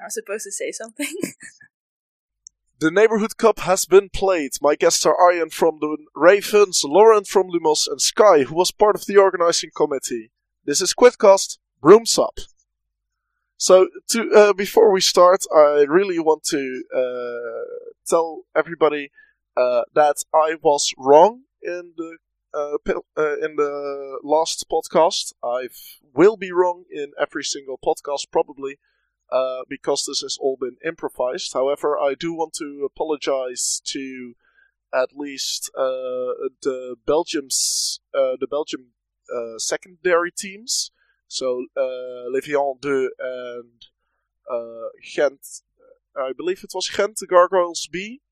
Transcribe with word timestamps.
I 0.00 0.04
was 0.04 0.14
supposed 0.14 0.44
to 0.44 0.52
say 0.52 0.72
something. 0.72 1.14
The 2.80 2.92
Neighborhood 2.92 3.36
Cup 3.36 3.58
has 3.60 3.86
been 3.86 4.08
played. 4.08 4.52
My 4.62 4.76
guests 4.76 5.04
are 5.04 5.16
Arjen 5.16 5.50
from 5.50 5.78
the 5.80 5.96
Ravens, 6.14 6.84
Lauren 6.84 7.24
from 7.24 7.48
Lumos, 7.48 7.88
and 7.90 8.00
Sky, 8.00 8.44
who 8.44 8.54
was 8.54 8.70
part 8.70 8.94
of 8.94 9.04
the 9.06 9.16
organizing 9.16 9.70
committee. 9.74 10.30
This 10.64 10.80
is 10.80 10.94
Quidcast, 10.94 11.58
Brooms 11.80 12.16
Up. 12.16 12.38
So, 13.56 13.88
to 14.10 14.30
uh, 14.30 14.52
before 14.52 14.92
we 14.92 15.00
start, 15.00 15.40
I 15.52 15.86
really 15.88 16.20
want 16.20 16.44
to 16.50 16.84
uh, 16.94 17.88
tell 18.06 18.42
everybody 18.54 19.10
uh, 19.56 19.82
that 19.94 20.22
I 20.32 20.54
was 20.62 20.94
wrong 20.96 21.42
in 21.60 21.94
the 21.96 22.18
uh, 22.54 22.76
uh, 23.16 23.38
in 23.40 23.56
the 23.56 24.20
last 24.22 24.66
podcast. 24.70 25.32
I 25.42 25.66
will 26.14 26.36
be 26.36 26.52
wrong 26.52 26.84
in 26.92 27.10
every 27.20 27.42
single 27.42 27.76
podcast, 27.84 28.30
probably, 28.30 28.78
uh, 29.30 29.60
because 29.68 30.04
this 30.06 30.20
has 30.20 30.38
all 30.40 30.56
been 30.58 30.76
improvised. 30.84 31.52
However, 31.52 31.98
I 31.98 32.14
do 32.14 32.32
want 32.32 32.54
to 32.54 32.88
apologize 32.90 33.82
to 33.86 34.34
at 34.92 35.10
least 35.14 35.70
uh, 35.76 36.48
the 36.62 36.96
Belgium's 37.06 38.00
uh, 38.14 38.36
the 38.40 38.46
Belgium 38.46 38.92
uh, 39.34 39.58
secondary 39.58 40.30
teams. 40.30 40.90
So 41.26 41.66
uh, 41.76 42.30
Levian 42.34 42.80
2 42.80 43.10
and 43.18 43.86
uh, 44.50 44.88
Gent, 45.02 45.46
I 46.16 46.32
believe 46.34 46.64
it 46.64 46.72
was 46.74 46.88
Gent 46.88 47.20
Gargoyles 47.28 47.86
B. 47.86 48.22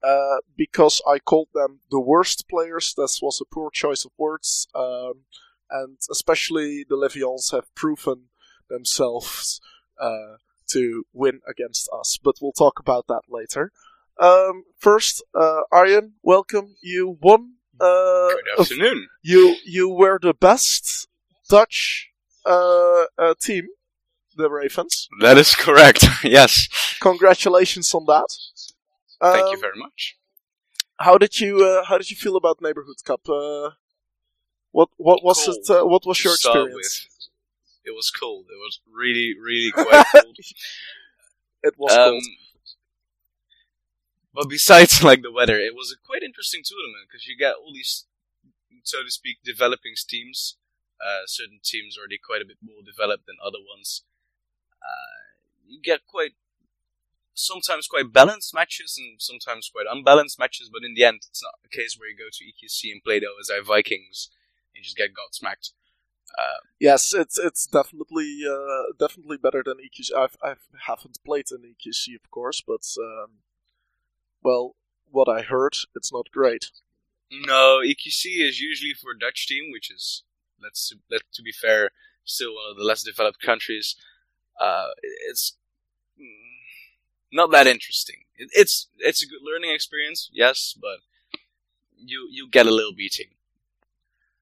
Uh, 0.00 0.36
because 0.56 1.02
I 1.08 1.18
called 1.18 1.48
them 1.54 1.80
the 1.90 1.98
worst 1.98 2.48
players. 2.48 2.94
That 2.94 3.18
was 3.20 3.40
a 3.40 3.52
poor 3.52 3.70
choice 3.70 4.04
of 4.04 4.12
words. 4.16 4.68
Um, 4.74 5.24
and 5.70 5.98
especially 6.10 6.84
the 6.88 6.96
Levians 6.96 7.50
have 7.52 7.74
proven 7.74 8.28
themselves 8.68 9.60
uh, 10.00 10.36
to 10.68 11.04
win 11.12 11.40
against 11.48 11.88
us. 11.92 12.18
But 12.22 12.36
we'll 12.40 12.52
talk 12.52 12.78
about 12.78 13.06
that 13.08 13.22
later. 13.28 13.72
Um, 14.18 14.64
first, 14.78 15.22
uh, 15.34 15.60
Arjen, 15.70 16.14
welcome. 16.22 16.76
You 16.82 17.16
won. 17.20 17.54
Uh, 17.80 18.30
Good 18.34 18.60
afternoon. 18.60 19.08
You 19.22 19.56
you 19.64 19.88
were 19.88 20.18
the 20.20 20.34
best 20.34 21.06
Dutch 21.48 22.10
uh, 22.44 23.04
uh, 23.16 23.34
team, 23.40 23.68
the 24.36 24.50
Ravens. 24.50 25.08
That 25.20 25.38
is 25.38 25.54
correct. 25.54 26.04
yes. 26.24 26.68
Congratulations 27.00 27.94
on 27.94 28.06
that. 28.06 28.26
Thank 29.20 29.46
you 29.50 29.54
Um, 29.54 29.60
very 29.60 29.78
much. 29.78 30.16
How 30.98 31.16
did 31.18 31.38
you 31.40 31.64
uh, 31.64 31.84
How 31.84 31.96
did 31.98 32.10
you 32.10 32.16
feel 32.16 32.36
about 32.36 32.60
Neighborhood 32.60 32.96
Cup? 33.04 33.28
Uh, 33.28 33.70
what 34.72 34.88
What 34.96 35.22
was 35.22 35.44
Cold. 35.44 35.56
it? 35.58 35.70
Uh, 35.70 35.86
what 35.86 36.04
was 36.04 36.22
your 36.24 36.34
experience? 36.34 37.27
It 37.88 37.94
was 37.96 38.10
cold. 38.10 38.46
It 38.52 38.60
was 38.60 38.80
really, 39.00 39.32
really 39.40 39.72
quite 39.72 40.04
cold. 40.12 40.36
It 41.62 41.74
was 41.78 41.92
Um, 41.96 42.10
cold. 42.12 42.22
But 44.34 44.48
besides, 44.48 45.02
like 45.08 45.22
the 45.22 45.32
weather, 45.32 45.58
it 45.58 45.74
was 45.74 45.90
a 45.90 45.96
quite 46.06 46.22
interesting 46.22 46.62
tournament 46.64 47.08
because 47.08 47.26
you 47.26 47.36
get 47.36 47.54
all 47.56 47.72
these, 47.72 48.04
so 48.84 49.02
to 49.02 49.10
speak, 49.10 49.38
developing 49.44 49.94
teams. 50.06 50.56
Uh, 51.00 51.24
certain 51.26 51.60
teams 51.62 51.96
already 51.96 52.18
quite 52.18 52.42
a 52.42 52.44
bit 52.44 52.58
more 52.60 52.82
developed 52.84 53.24
than 53.26 53.36
other 53.42 53.62
ones. 53.62 54.02
Uh, 54.82 55.18
you 55.66 55.80
get 55.80 56.00
quite, 56.06 56.32
sometimes 57.34 57.86
quite 57.86 58.12
balanced 58.12 58.52
matches 58.52 58.96
and 58.98 59.22
sometimes 59.22 59.70
quite 59.72 59.86
unbalanced 59.90 60.38
matches. 60.38 60.68
But 60.72 60.82
in 60.84 60.94
the 60.94 61.04
end, 61.04 61.20
it's 61.30 61.42
not 61.42 61.54
a 61.64 61.68
case 61.68 61.96
where 61.96 62.08
you 62.10 62.16
go 62.18 62.30
to 62.30 62.44
EQC 62.44 62.92
and 62.92 63.02
play 63.02 63.18
the 63.20 63.26
OSI 63.30 63.64
Vikings 63.64 64.28
and 64.74 64.84
just 64.84 64.96
get 64.96 65.10
godsmacked. 65.14 65.70
Uh, 66.36 66.58
Yes, 66.80 67.12
it's 67.12 67.38
it's 67.38 67.66
definitely 67.66 68.42
uh, 68.48 68.92
definitely 68.98 69.36
better 69.36 69.62
than 69.64 69.78
EQC. 69.78 70.14
I've 70.16 70.36
I 70.42 70.54
haven't 70.86 71.18
played 71.24 71.46
in 71.50 71.62
EQC, 71.74 72.14
of 72.14 72.30
course, 72.30 72.60
but 72.60 72.86
um, 72.98 73.30
well, 74.42 74.76
what 75.10 75.28
I 75.28 75.42
heard, 75.42 75.74
it's 75.96 76.12
not 76.12 76.30
great. 76.30 76.70
No, 77.32 77.80
EQC 77.84 78.26
is 78.48 78.60
usually 78.60 78.94
for 78.94 79.10
a 79.10 79.18
Dutch 79.18 79.48
team, 79.48 79.72
which 79.72 79.90
is 79.90 80.22
let's 80.62 80.92
let 81.10 81.22
to 81.32 81.42
be 81.42 81.52
fair, 81.52 81.90
still 82.24 82.54
one 82.54 82.70
of 82.70 82.76
the 82.76 82.84
less 82.84 83.02
developed 83.02 83.40
countries. 83.42 83.96
Uh, 84.60 84.90
it's 85.28 85.56
mm, 86.20 86.24
not 87.32 87.50
that 87.50 87.66
interesting. 87.66 88.24
It, 88.36 88.50
it's 88.52 88.88
it's 88.98 89.22
a 89.22 89.26
good 89.26 89.42
learning 89.42 89.72
experience, 89.74 90.30
yes, 90.32 90.76
but 90.80 90.98
you 91.96 92.28
you 92.30 92.48
get 92.48 92.66
a 92.68 92.70
little 92.70 92.94
beating. 92.94 93.30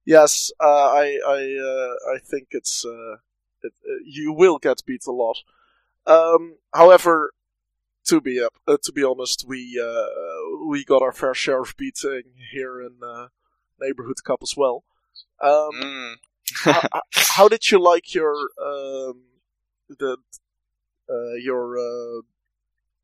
Yes, 0.06 0.52
uh, 0.60 0.64
I 0.64 1.18
I 1.26 1.58
uh, 1.72 2.14
I 2.14 2.18
think 2.18 2.48
it's 2.52 2.84
uh, 2.84 3.16
it, 3.62 3.72
uh, 3.84 3.98
you 4.04 4.32
will 4.32 4.58
get 4.58 4.84
beat 4.86 5.04
a 5.06 5.12
lot. 5.12 5.38
Um, 6.06 6.58
however, 6.72 7.32
to 8.04 8.20
be 8.20 8.40
up, 8.40 8.54
uh, 8.68 8.76
to 8.84 8.92
be 8.92 9.02
honest, 9.02 9.44
we 9.48 9.80
uh, 9.82 10.64
we 10.64 10.84
got 10.84 11.02
our 11.02 11.12
fair 11.12 11.34
share 11.34 11.60
of 11.62 11.76
beating 11.76 12.34
here 12.52 12.80
in 12.80 12.98
uh, 13.02 13.28
neighborhood 13.80 14.22
cup 14.24 14.40
as 14.42 14.54
well. 14.56 14.84
Um, 15.40 15.70
Mm. 15.74 16.14
how, 16.64 16.82
how 17.12 17.48
did 17.48 17.70
you 17.72 17.78
like 17.80 18.14
your 18.14 18.34
um, 18.64 19.22
the 19.88 20.18
uh, 21.10 21.34
your 21.42 21.76
uh, 21.76 22.22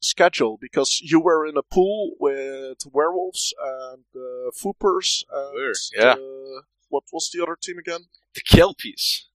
schedule? 0.00 0.56
Because 0.56 1.00
you 1.02 1.18
were 1.18 1.44
in 1.46 1.56
a 1.56 1.62
pool 1.62 2.12
with 2.20 2.78
werewolves 2.92 3.52
and 3.60 4.04
uh, 4.14 4.50
foopers 4.54 5.24
and 5.32 5.74
yeah. 5.96 6.12
uh, 6.12 6.62
what 6.92 7.04
was 7.12 7.30
the 7.30 7.42
other 7.42 7.56
team 7.60 7.78
again? 7.78 8.06
the 8.34 8.40
Kelpies. 8.40 9.26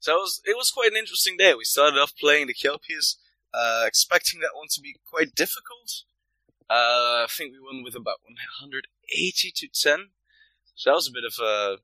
So 0.00 0.14
it 0.14 0.18
was 0.18 0.40
it 0.44 0.56
was 0.56 0.70
quite 0.70 0.92
an 0.92 0.96
interesting 0.96 1.36
day. 1.36 1.54
We 1.54 1.64
started 1.64 1.98
off 1.98 2.12
playing 2.16 2.46
the 2.46 2.54
Kelpies, 2.54 3.16
uh, 3.52 3.84
expecting 3.86 4.40
that 4.40 4.54
one 4.54 4.68
to 4.70 4.80
be 4.80 4.96
quite 5.10 5.34
difficult. 5.34 6.04
Uh, 6.70 7.24
I 7.24 7.26
think 7.28 7.52
we 7.52 7.60
won 7.60 7.82
with 7.82 7.96
about 7.96 8.20
180 8.28 9.52
to 9.56 9.68
10. 9.68 10.08
So 10.74 10.90
that 10.90 10.94
was 10.94 11.08
a 11.08 11.12
bit 11.12 11.24
of 11.24 11.34
a 11.42 11.78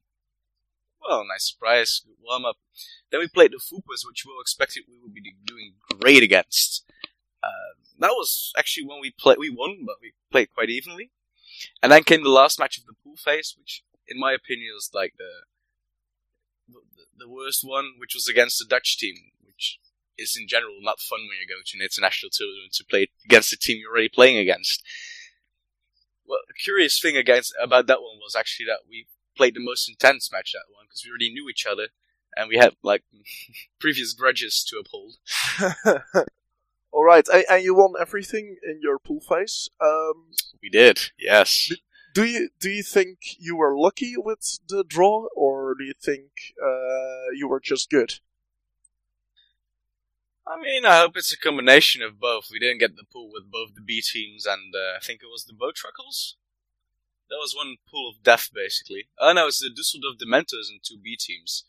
well, 1.01 1.25
nice 1.27 1.51
surprise, 1.51 2.03
good 2.07 2.17
warm 2.23 2.45
up. 2.45 2.57
Then 3.11 3.21
we 3.21 3.29
played 3.29 3.53
the 3.53 3.59
Foopers, 3.59 4.07
which 4.07 4.25
we 4.25 4.33
all 4.33 4.41
expected 4.41 4.85
we 4.89 4.99
would 5.03 5.13
be 5.15 5.35
doing 5.45 5.75
great 6.01 6.23
against. 6.23 6.85
Uh, 7.43 7.77
that 7.99 8.13
was 8.13 8.53
actually 8.57 8.87
when 8.87 9.01
we 9.01 9.11
played. 9.11 9.39
We 9.39 9.51
won, 9.51 9.85
but 9.87 9.97
we 10.01 10.13
played 10.31 10.55
quite 10.55 10.71
evenly. 10.71 11.11
And 11.83 11.93
then 11.93 12.05
came 12.05 12.23
the 12.23 12.31
last 12.31 12.59
match 12.59 12.79
of 12.79 12.85
the 12.85 12.95
pool 13.05 13.17
phase, 13.17 13.55
which, 13.59 13.83
in 14.09 14.19
my 14.19 14.33
opinion, 14.33 14.69
it 14.71 14.75
was 14.75 14.91
like 14.93 15.15
the 15.19 15.45
the, 17.17 17.29
worst 17.29 17.63
one, 17.65 17.93
which 17.99 18.15
was 18.15 18.29
against 18.29 18.59
the 18.59 18.65
Dutch 18.65 18.99
team, 18.99 19.15
which 19.45 19.79
is 20.19 20.37
in 20.39 20.47
general 20.49 20.75
not 20.81 21.01
fun 21.01 21.21
when 21.21 21.39
you 21.41 21.47
go 21.49 21.61
to 21.65 21.79
an 21.79 21.83
international 21.83 22.31
tournament 22.33 22.73
to 22.75 22.85
play 22.85 23.09
against 23.25 23.51
the 23.51 23.57
team 23.57 23.79
you're 23.81 23.91
already 23.91 24.09
playing 24.09 24.39
against. 24.39 24.83
Well, 26.27 26.41
a 26.49 26.55
curious 26.55 27.01
thing 27.01 27.17
against 27.17 27.55
about 27.61 27.87
that 27.87 28.03
one 28.03 28.19
was 28.23 28.35
actually 28.35 28.67
that 28.67 28.81
we 28.89 29.07
played 29.37 29.55
the 29.55 29.65
most 29.65 29.89
intense 29.89 30.31
match 30.33 30.53
that 30.53 30.73
one 30.73 30.87
because 30.87 31.03
we 31.05 31.11
already 31.11 31.33
knew 31.33 31.49
each 31.49 31.67
other 31.67 31.89
and 32.37 32.49
we 32.49 32.57
had 32.57 32.75
like 32.83 33.05
previous 33.81 34.13
grudges 34.13 34.65
to 34.69 34.79
uphold. 34.79 35.17
All 36.93 37.05
right, 37.05 37.27
and, 37.33 37.45
and 37.51 37.65
you 37.65 37.75
won 37.75 37.95
everything 38.01 38.57
in 38.63 38.81
your 38.81 39.01
pool 39.01 39.21
phase. 39.21 39.69
Um, 39.81 40.31
We 40.63 40.71
did, 40.71 41.11
yes. 41.19 41.73
Do 42.15 42.25
you 42.25 42.49
do 42.61 42.71
you 42.71 42.85
think 42.85 43.19
you 43.41 43.57
were 43.57 43.77
lucky 43.77 44.15
with 44.17 44.61
the 44.69 44.85
draw, 44.85 45.27
or 45.35 45.75
do 45.75 45.85
you 45.85 45.95
think 46.01 46.55
uh, 46.63 47.35
you 47.35 47.49
were 47.49 47.61
just 47.61 47.91
good? 47.91 48.21
I 50.47 50.61
mean, 50.61 50.85
I 50.85 50.99
hope 50.99 51.17
it's 51.17 51.33
a 51.33 51.39
combination 51.39 52.03
of 52.03 52.21
both. 52.21 52.49
We 52.53 52.61
didn't 52.61 52.79
get 52.79 52.97
the 52.97 53.05
pool 53.11 53.31
with 53.33 53.51
both 53.51 53.75
the 53.75 53.81
B 53.81 54.01
teams 54.01 54.47
and 54.47 54.75
uh, 54.75 54.97
I 54.97 55.01
think 55.03 55.21
it 55.23 55.33
was 55.33 55.45
the 55.45 55.55
Bowtruckles. 55.55 56.35
That 57.31 57.39
was 57.41 57.55
one 57.57 57.77
pool 57.91 58.11
of 58.11 58.23
death, 58.23 58.51
basically. 58.55 59.09
Oh 59.19 59.33
no, 59.33 59.49
it's 59.49 59.61
the 59.61 59.71
Dusseldorf 59.75 60.17
Dementors 60.19 60.69
and 60.71 60.81
two 60.85 60.99
B 61.03 61.17
teams. 61.19 61.65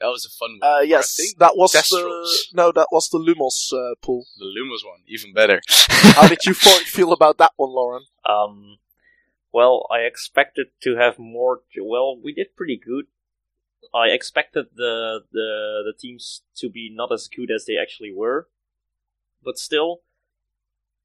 That 0.00 0.06
was 0.06 0.24
a 0.24 0.30
fun 0.30 0.58
one. 0.60 0.70
Uh, 0.70 0.76
I 0.78 0.82
yes, 0.82 1.14
think 1.14 1.38
that 1.38 1.56
was 1.56 1.72
the 1.72 2.38
no, 2.54 2.72
that 2.72 2.86
was 2.90 3.10
the 3.10 3.18
Lumos 3.18 3.70
uh, 3.74 3.96
pool. 4.00 4.24
the 4.38 4.46
Lumos 4.46 4.86
one, 4.88 5.02
even 5.06 5.34
better. 5.34 5.60
How 5.68 6.26
did 6.26 6.46
you 6.46 6.54
feel 6.54 7.12
about 7.12 7.36
that 7.38 7.52
one, 7.56 7.70
Lauren? 7.70 8.04
Um, 8.24 8.78
well, 9.52 9.86
I 9.90 10.00
expected 10.00 10.68
to 10.82 10.96
have 10.96 11.18
more. 11.18 11.60
Well, 11.80 12.18
we 12.22 12.32
did 12.32 12.56
pretty 12.56 12.80
good. 12.82 13.06
I 13.94 14.08
expected 14.08 14.66
the 14.74 15.20
the 15.32 15.82
the 15.86 15.92
teams 15.98 16.42
to 16.56 16.68
be 16.68 16.90
not 16.92 17.12
as 17.12 17.28
good 17.28 17.50
as 17.50 17.64
they 17.64 17.76
actually 17.76 18.12
were, 18.14 18.48
but 19.42 19.58
still, 19.58 20.02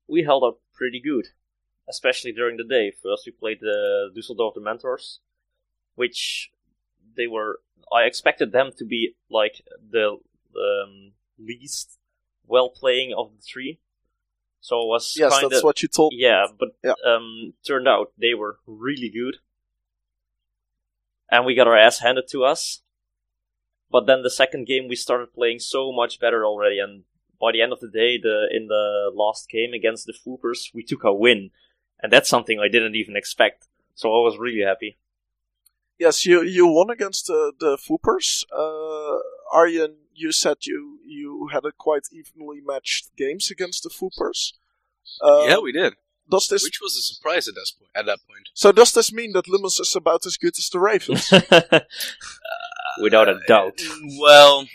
we 0.07 0.23
held 0.23 0.43
up 0.43 0.59
pretty 0.73 0.99
good, 0.99 1.29
especially 1.89 2.31
during 2.31 2.57
the 2.57 2.63
day. 2.63 2.91
First, 2.91 3.25
we 3.25 3.31
played 3.31 3.59
the 3.61 4.11
Dusseldorf 4.13 4.55
Dementors, 4.55 5.19
which 5.95 6.51
they 7.15 7.27
were. 7.27 7.61
I 7.91 8.03
expected 8.03 8.51
them 8.51 8.71
to 8.77 8.85
be 8.85 9.15
like 9.29 9.61
the 9.91 10.17
um, 10.55 11.13
least 11.39 11.97
well 12.45 12.69
playing 12.69 13.13
of 13.17 13.31
the 13.35 13.41
three. 13.41 13.79
So 14.65 14.81
I 14.81 14.85
was 14.85 15.15
Yes, 15.15 15.31
kinda, 15.31 15.49
that's 15.49 15.63
what 15.63 15.83
you 15.83 15.87
told. 15.87 16.11
yeah, 16.15 16.47
but 16.57 16.69
Yeah. 16.83 16.95
um, 17.05 17.53
turned 17.67 17.87
out 17.87 18.13
they 18.17 18.33
were 18.33 18.57
really 18.65 19.09
good, 19.09 19.37
and 21.29 21.45
we 21.45 21.53
got 21.53 21.67
our 21.67 21.77
ass 21.77 21.99
handed 21.99 22.27
to 22.29 22.43
us. 22.43 22.81
But 23.91 24.07
then 24.07 24.23
the 24.23 24.31
second 24.31 24.65
game 24.65 24.87
we 24.87 24.95
started 24.95 25.35
playing 25.35 25.59
so 25.59 25.91
much 25.91 26.19
better 26.19 26.43
already, 26.43 26.79
and 26.79 27.03
by 27.39 27.51
the 27.51 27.61
end 27.61 27.73
of 27.73 27.79
the 27.79 27.87
day, 27.87 28.17
the 28.17 28.47
in 28.51 28.65
the 28.65 29.11
last 29.13 29.49
game 29.49 29.71
against 29.73 30.07
the 30.07 30.13
Foopers, 30.13 30.71
we 30.73 30.81
took 30.83 31.03
a 31.03 31.13
win, 31.13 31.51
and 32.01 32.11
that's 32.11 32.27
something 32.27 32.59
I 32.59 32.67
didn't 32.67 32.95
even 32.95 33.15
expect. 33.15 33.67
So 33.93 34.09
I 34.09 34.21
was 34.25 34.39
really 34.39 34.61
happy. 34.65 34.97
Yes, 35.99 36.25
you 36.25 36.41
you 36.41 36.65
won 36.65 36.89
against 36.89 37.27
the 37.27 37.53
the 37.59 37.77
Foopers. 37.77 38.43
Uh, 38.51 39.19
Arjen, 39.53 39.91
you 39.91 40.04
said 40.31 40.57
you 40.61 40.99
you 41.05 41.49
had 41.51 41.65
a 41.65 41.71
quite 41.71 42.07
evenly 42.11 42.61
matched 42.65 43.15
games 43.15 43.51
against 43.51 43.83
the 43.83 43.89
Foopers. 43.89 44.53
Uh, 45.21 45.45
yeah, 45.47 45.59
we 45.59 45.71
did. 45.71 45.93
Does 46.29 46.47
this 46.47 46.63
Which 46.63 46.81
was 46.81 46.95
a 46.97 47.01
surprise 47.01 47.47
at 47.47 47.53
that 47.55 47.71
point. 47.77 47.91
At 47.93 48.05
that 48.07 48.19
point, 48.27 48.49
so? 48.53 48.71
Does 48.71 48.93
this 48.93 49.13
mean 49.13 49.33
that 49.33 49.45
Lumos 49.45 49.79
is 49.79 49.95
about 49.95 50.25
as 50.25 50.37
good 50.37 50.57
as 50.57 50.69
the 50.69 50.79
Ravens? 50.79 51.31
Without 53.01 53.29
a 53.29 53.39
doubt. 53.47 53.81
well, 54.19 54.65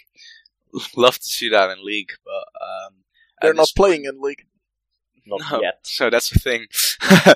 love 0.97 1.19
to 1.19 1.25
see 1.29 1.49
that 1.49 1.71
in 1.71 1.85
league, 1.85 2.13
but 2.25 2.45
um, 2.63 2.95
They're 3.41 3.55
not 3.55 3.63
this 3.63 3.73
playing 3.73 4.05
in 4.05 4.21
league. 4.21 4.47
Not 5.27 5.41
No. 5.51 5.61
yet. 5.63 5.81
So 5.83 6.11
that's 6.11 6.31
the 6.31 6.39
thing. 6.39 6.67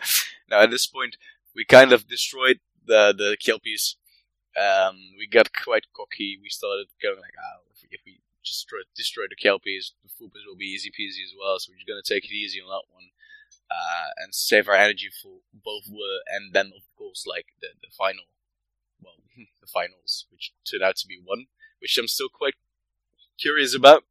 now 0.51 0.61
at 0.61 0.71
this 0.71 0.87
point, 0.87 1.17
we 1.57 1.65
kind 1.65 1.93
of 1.93 2.07
destroyed 2.09 2.61
the 2.87 3.13
the 3.17 3.37
Kelpies. 3.41 3.97
Um, 4.57 4.97
we 5.19 5.27
got 5.27 5.51
quite 5.53 5.87
cocky. 5.97 6.39
We 6.41 6.49
started 6.49 6.87
going 7.03 7.17
like, 7.17 7.35
"Ah, 7.39 7.59
if 7.95 8.03
we, 8.05 8.21
just 8.43 8.67
destroy, 8.69 8.81
destroy 8.95 9.25
the 9.31 9.37
Kelpies, 9.37 9.93
the 10.03 10.11
Foopers 10.11 10.45
will 10.47 10.57
be 10.57 10.67
easy 10.67 10.91
peasy 10.91 11.23
as 11.25 11.33
well." 11.39 11.59
So 11.59 11.71
we're 11.73 11.79
just 11.81 11.89
gonna 11.89 12.03
take 12.05 12.25
it 12.25 12.35
easy 12.35 12.61
on 12.61 12.69
that 12.69 12.87
one, 12.93 13.09
uh, 13.71 14.11
and 14.19 14.35
save 14.35 14.69
our 14.69 14.75
energy 14.75 15.11
for 15.23 15.41
both 15.53 15.85
were, 15.89 16.21
and 16.29 16.53
then 16.53 16.67
of 16.77 16.85
course 16.97 17.25
like 17.27 17.47
the 17.61 17.69
the 17.81 17.91
final, 17.97 18.25
well, 19.03 19.17
the 19.63 19.67
finals, 19.67 20.27
which 20.31 20.53
turned 20.69 20.83
out 20.83 20.97
to 20.97 21.07
be 21.07 21.19
one, 21.23 21.47
which 21.81 21.97
I'm 21.99 22.09
still 22.09 22.29
quite 22.29 22.55
curious 23.39 23.75
about. 23.75 24.05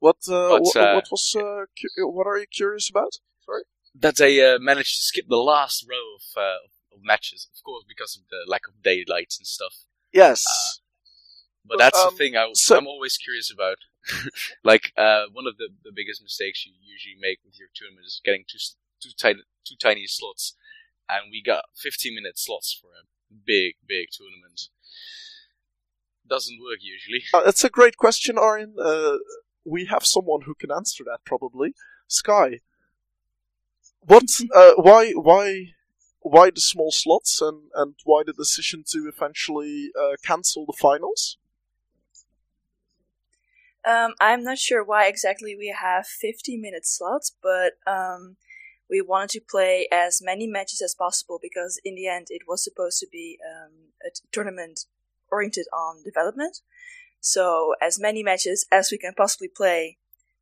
What 0.00 0.16
uh, 0.28 0.48
But, 0.48 0.62
what, 0.62 0.76
uh, 0.76 0.94
what 0.94 1.08
was 1.10 1.34
uh, 1.36 1.66
cu- 1.80 2.08
what 2.08 2.26
are 2.26 2.38
you 2.38 2.46
curious 2.46 2.88
about? 2.88 3.14
Sorry. 3.44 3.62
that 3.94 4.16
they 4.16 4.34
uh, 4.54 4.58
managed 4.60 4.94
to 4.96 5.02
skip 5.02 5.26
the 5.28 5.36
last 5.36 5.84
row 5.88 6.14
of, 6.18 6.22
uh, 6.40 6.94
of 6.94 7.02
matches, 7.02 7.48
of 7.52 7.62
course, 7.64 7.84
because 7.88 8.16
of 8.16 8.22
the 8.30 8.44
lack 8.46 8.68
of 8.68 8.80
daylight 8.82 9.34
and 9.38 9.46
stuff. 9.46 9.74
Yes. 10.12 10.44
But 11.68 11.78
that's 11.78 11.98
Um, 11.98 12.10
the 12.10 12.16
thing 12.16 12.36
I, 12.36 12.50
so- 12.54 12.76
I'm 12.78 12.86
always 12.86 13.16
curious 13.16 13.50
about. 13.52 13.78
like 14.64 14.92
uh, 14.96 15.24
one 15.32 15.46
of 15.46 15.58
the, 15.58 15.68
the 15.84 15.92
biggest 15.94 16.22
mistakes 16.22 16.64
you 16.64 16.72
usually 16.80 17.16
make 17.20 17.40
with 17.44 17.58
your 17.58 17.68
tournament 17.74 18.06
is 18.06 18.20
getting 18.24 18.44
too 18.48 18.58
too 19.02 19.10
tiny 19.18 19.40
too 19.66 19.76
tiny 19.78 20.06
slots, 20.06 20.54
and 21.08 21.30
we 21.30 21.42
got 21.42 21.64
15 21.76 22.14
minute 22.14 22.38
slots 22.38 22.72
for 22.72 22.88
a 22.88 23.04
big 23.44 23.74
big 23.86 24.08
tournament. 24.10 24.68
Doesn't 26.26 26.58
work 26.62 26.78
usually. 26.80 27.22
Uh, 27.34 27.44
that's 27.44 27.64
a 27.64 27.70
great 27.70 27.96
question, 27.96 28.38
Arjen. 28.38 28.74
Uh, 28.80 29.16
we 29.64 29.86
have 29.86 30.04
someone 30.06 30.42
who 30.42 30.54
can 30.54 30.70
answer 30.70 31.04
that 31.04 31.20
probably. 31.24 31.74
Sky. 32.06 32.60
What? 34.00 34.24
Uh, 34.54 34.72
why? 34.76 35.12
Why? 35.12 35.74
Why 36.20 36.50
the 36.50 36.60
small 36.60 36.90
slots 36.90 37.40
and 37.42 37.70
and 37.74 37.94
why 38.04 38.22
the 38.24 38.32
decision 38.32 38.84
to 38.92 39.08
eventually 39.14 39.90
uh, 40.00 40.16
cancel 40.24 40.64
the 40.66 40.76
finals? 40.78 41.36
Um, 43.88 44.14
I'm 44.20 44.44
not 44.44 44.58
sure 44.58 44.84
why 44.84 45.06
exactly 45.06 45.56
we 45.56 45.74
have 45.76 46.06
50 46.06 46.58
minute 46.58 46.86
slots, 46.86 47.34
but 47.42 47.72
um, 47.90 48.36
we 48.90 49.00
wanted 49.00 49.30
to 49.30 49.40
play 49.48 49.88
as 49.90 50.20
many 50.22 50.46
matches 50.46 50.82
as 50.82 50.94
possible 50.94 51.38
because 51.40 51.80
in 51.84 51.94
the 51.94 52.06
end 52.06 52.26
it 52.28 52.42
was 52.46 52.62
supposed 52.62 52.98
to 53.00 53.06
be 53.10 53.38
um, 53.42 53.72
a 54.06 54.10
t- 54.10 54.20
tournament 54.30 54.80
oriented 55.32 55.66
on 55.72 56.02
development. 56.04 56.58
So 57.20 57.74
as 57.80 57.98
many 57.98 58.22
matches 58.22 58.66
as 58.70 58.90
we 58.92 58.98
can 58.98 59.14
possibly 59.16 59.48
play 59.48 59.96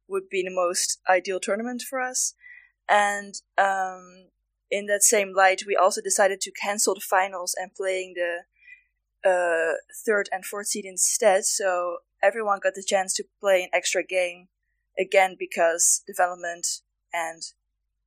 would 0.08 0.28
be 0.28 0.42
the 0.42 0.54
most 0.54 0.98
ideal 1.08 1.38
tournament 1.38 1.82
for 1.88 2.00
us. 2.00 2.34
And 2.88 3.34
um, 3.56 4.26
in 4.72 4.86
that 4.86 5.02
same 5.02 5.32
light, 5.32 5.62
we 5.66 5.76
also 5.76 6.00
decided 6.00 6.40
to 6.42 6.52
cancel 6.52 6.94
the 6.94 7.00
finals 7.00 7.54
and 7.56 7.74
playing 7.74 8.14
the 8.16 9.28
uh, 9.28 9.74
third 10.04 10.28
and 10.32 10.44
fourth 10.44 10.68
seed 10.68 10.84
instead. 10.84 11.44
So 11.44 11.98
everyone 12.26 12.58
got 12.62 12.74
the 12.74 12.84
chance 12.84 13.14
to 13.14 13.24
play 13.40 13.62
an 13.62 13.70
extra 13.72 14.02
game 14.02 14.48
again 14.98 15.36
because 15.38 16.02
development 16.06 16.66
and 17.12 17.42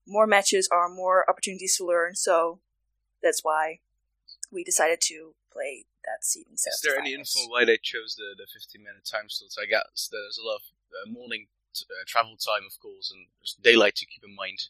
more 0.05 0.27
matches 0.27 0.67
are 0.71 0.89
more 0.89 1.29
opportunities 1.29 1.77
to 1.77 1.85
learn. 1.85 2.15
So 2.15 2.59
that's 3.23 3.43
why 3.43 3.79
we 4.51 4.63
decided 4.63 4.99
to 5.01 5.35
play 5.51 5.85
that 6.03 6.25
seed 6.25 6.47
instead. 6.49 6.71
Is 6.71 6.81
the 6.81 6.89
there 6.89 6.99
any 6.99 7.13
info 7.13 7.47
why 7.47 7.63
they 7.65 7.77
chose 7.81 8.15
the, 8.17 8.35
the 8.37 8.47
15 8.51 8.83
minute 8.83 9.05
time 9.05 9.29
slots? 9.29 9.57
I 9.61 9.65
guess 9.65 10.09
there's 10.11 10.39
a 10.41 10.45
lot 10.45 10.57
of 10.57 10.65
uh, 10.91 11.09
morning 11.09 11.47
t- 11.73 11.85
uh, 11.89 12.03
travel 12.05 12.35
time, 12.35 12.65
of 12.67 12.79
course, 12.79 13.11
and 13.11 13.27
there's 13.39 13.55
daylight 13.61 13.95
to 13.95 14.05
keep 14.05 14.23
in 14.23 14.35
mind. 14.35 14.69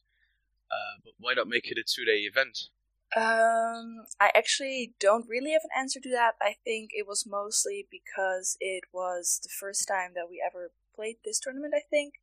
Uh, 0.70 1.02
but 1.04 1.14
why 1.18 1.34
not 1.34 1.48
make 1.48 1.72
it 1.72 1.78
a 1.80 1.84
two 1.84 2.06
day 2.06 2.30
event? 2.30 2.70
Um, 3.16 4.06
I 4.20 4.32
actually 4.36 4.94
don't 5.00 5.28
really 5.28 5.52
have 5.52 5.64
an 5.64 5.78
answer 5.78 6.00
to 6.00 6.10
that. 6.12 6.36
I 6.42 6.56
think 6.64 6.92
it 6.94 7.08
was 7.08 7.26
mostly 7.26 7.88
because 7.90 8.56
it 8.60 8.84
was 8.94 9.40
the 9.42 9.50
first 9.50 9.88
time 9.88 10.12
that 10.14 10.30
we 10.30 10.44
ever 10.46 10.72
played 10.96 11.18
this 11.26 11.40
tournament, 11.40 11.74
I 11.76 11.82
think, 11.90 12.16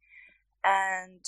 and 0.63 1.25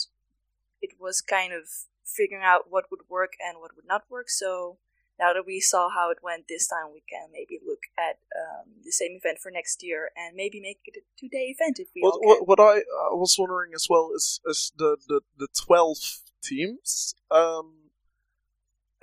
it 0.81 0.91
was 1.01 1.21
kind 1.21 1.53
of 1.53 1.69
figuring 2.05 2.45
out 2.45 2.71
what 2.71 2.85
would 2.91 3.09
work 3.09 3.33
and 3.45 3.59
what 3.59 3.75
would 3.75 3.87
not 3.87 4.05
work. 4.09 4.31
So 4.31 4.79
now 5.19 5.33
that 5.33 5.45
we 5.45 5.61
saw 5.61 5.89
how 5.91 6.11
it 6.11 6.19
went 6.23 6.47
this 6.49 6.69
time, 6.69 6.93
we 6.93 7.03
can 7.09 7.29
maybe 7.33 7.59
look 7.67 7.83
at 7.99 8.19
um, 8.39 8.71
the 8.85 8.93
same 8.93 9.17
event 9.17 9.39
for 9.43 9.51
next 9.51 9.83
year 9.83 10.11
and 10.17 10.37
maybe 10.37 10.61
make 10.61 10.79
it 10.85 10.97
a 10.97 11.03
two-day 11.19 11.57
event 11.59 11.81
if 11.81 11.89
we 11.95 12.03
What, 12.03 12.15
all 12.15 12.21
what, 12.23 12.49
what 12.49 12.61
I 12.61 12.79
uh, 12.79 13.17
was 13.17 13.35
wondering 13.37 13.73
as 13.75 13.89
well 13.91 14.11
is, 14.15 14.41
is 14.47 14.73
the, 14.77 14.97
the, 15.09 15.21
the 15.37 15.49
12 15.67 15.97
teams. 16.43 17.17
Um, 17.31 17.88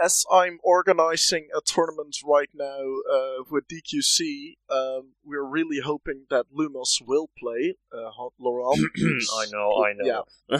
as 0.04 0.26
I'm 0.32 0.60
organizing 0.64 1.48
a 1.56 1.62
tournament 1.62 2.18
right 2.26 2.50
now 2.54 2.80
uh, 3.12 3.44
with 3.50 3.68
DQC, 3.68 4.56
um, 4.70 5.14
we're 5.24 5.44
really 5.46 5.80
hoping 5.80 6.26
that 6.30 6.46
Lumos 6.54 7.02
will 7.06 7.30
play. 7.38 7.76
Uh, 7.94 8.10
Hot 8.12 8.34
Laurent. 8.40 8.80
I 8.98 9.46
know, 9.52 9.84
I 9.86 9.94
know. 9.94 10.26
Yeah. 10.50 10.60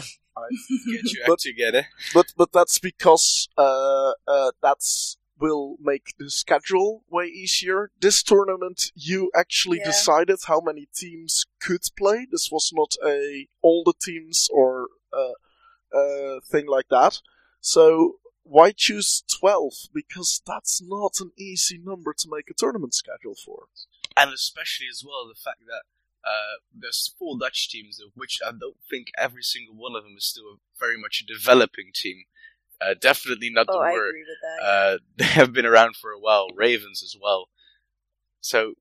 Get 0.92 1.12
your 1.12 1.26
But- 1.26 1.32
act 1.34 1.42
together. 1.42 1.86
but 2.14 2.26
but 2.36 2.52
that's 2.52 2.78
because 2.78 3.48
uh, 3.56 4.12
uh, 4.26 4.52
that's 4.62 5.16
will 5.38 5.76
make 5.80 6.14
the 6.18 6.30
schedule 6.30 7.02
way 7.10 7.26
easier. 7.26 7.90
This 8.00 8.22
tournament, 8.22 8.90
you 8.94 9.30
actually 9.34 9.78
Yeah. 9.78 9.86
decided 9.86 10.38
how 10.46 10.60
many 10.60 10.88
teams 10.94 11.44
could 11.60 11.82
play. 11.98 12.26
This 12.30 12.50
was 12.50 12.70
not 12.74 12.96
a 13.06 13.46
all 13.60 13.82
the 13.84 13.92
teams 14.00 14.48
or 14.50 14.88
uh, 15.12 15.32
uh, 15.94 16.40
thing 16.40 16.66
like 16.66 16.88
that. 16.88 17.20
So 17.60 18.16
why 18.48 18.72
choose 18.72 19.22
twelve? 19.28 19.74
Because 19.92 20.40
that's 20.46 20.80
not 20.82 21.20
an 21.20 21.32
easy 21.36 21.78
number 21.78 22.12
to 22.14 22.28
make 22.30 22.48
a 22.50 22.54
tournament 22.54 22.94
schedule 22.94 23.34
for. 23.34 23.64
And 24.16 24.32
especially 24.32 24.86
as 24.90 25.04
well 25.06 25.26
the 25.28 25.34
fact 25.38 25.60
that 25.66 25.82
uh, 26.28 26.58
there's 26.74 27.14
four 27.18 27.38
Dutch 27.38 27.68
teams, 27.68 28.00
of 28.00 28.10
which 28.14 28.38
I 28.44 28.50
don't 28.50 28.78
think 28.90 29.08
every 29.16 29.42
single 29.42 29.74
one 29.76 29.94
of 29.94 30.04
them 30.04 30.14
is 30.16 30.24
still 30.26 30.44
a 30.44 30.56
very 30.78 30.98
much 30.98 31.20
a 31.22 31.26
developing 31.26 31.90
team. 31.94 32.24
Uh, 32.80 32.94
definitely 33.00 33.48
not 33.50 33.66
the 33.66 33.72
Oh, 33.74 33.80
I 33.80 33.92
word. 33.92 34.08
agree 34.10 34.24
with 34.24 34.40
that. 34.42 34.64
Uh, 34.64 34.98
they 35.16 35.24
have 35.24 35.52
been 35.52 35.66
around 35.66 35.96
for 35.96 36.10
a 36.10 36.18
while. 36.18 36.48
Ravens 36.54 37.02
as 37.02 37.16
well. 37.20 37.48
So 38.40 38.74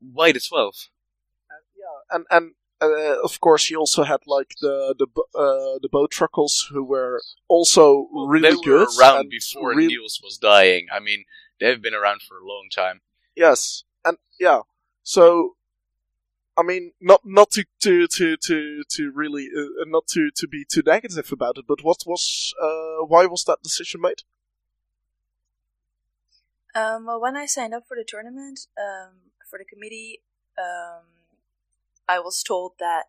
why 0.00 0.32
the 0.32 0.40
twelve? 0.40 0.74
yeah, 1.76 2.16
and 2.16 2.26
and 2.30 2.54
uh, 2.80 3.16
of 3.22 3.40
course 3.40 3.66
he 3.66 3.76
also 3.76 4.02
had 4.02 4.20
like 4.26 4.54
the 4.60 4.94
the 4.98 5.06
uh, 5.38 5.78
the 5.80 5.88
Bowtruckles 5.88 6.70
who 6.70 6.84
were 6.84 7.22
also 7.48 8.08
really 8.12 8.50
they 8.50 8.56
were 8.56 8.62
good 8.62 8.88
around 9.00 9.30
before 9.30 9.74
real- 9.74 9.88
Niels 9.88 10.20
was 10.22 10.38
dying. 10.38 10.86
I 10.92 11.00
mean, 11.00 11.24
they've 11.60 11.80
been 11.80 11.94
around 11.94 12.22
for 12.22 12.38
a 12.38 12.46
long 12.46 12.68
time. 12.74 13.00
Yes, 13.34 13.84
and 14.04 14.18
yeah. 14.38 14.60
So, 15.02 15.56
I 16.56 16.62
mean, 16.62 16.92
not 17.00 17.22
not 17.24 17.50
to 17.52 17.64
to 17.82 18.06
to 18.06 18.36
to, 18.36 18.82
to 18.88 19.12
really 19.12 19.48
uh, 19.56 19.84
not 19.86 20.06
to 20.08 20.30
to 20.34 20.48
be 20.48 20.64
too 20.64 20.82
negative 20.84 21.30
about 21.32 21.58
it, 21.58 21.66
but 21.66 21.82
what 21.82 22.04
was 22.06 22.54
uh, 22.60 23.04
why 23.06 23.26
was 23.26 23.44
that 23.44 23.62
decision 23.62 24.00
made? 24.00 24.22
Um, 26.74 27.06
well, 27.06 27.20
when 27.20 27.36
I 27.36 27.46
signed 27.46 27.72
up 27.72 27.86
for 27.86 27.96
the 27.96 28.04
tournament, 28.06 28.66
um, 28.76 29.30
for 29.48 29.58
the 29.60 29.64
committee, 29.64 30.22
um, 30.58 31.04
I 32.08 32.18
was 32.18 32.42
told 32.42 32.72
that 32.78 33.04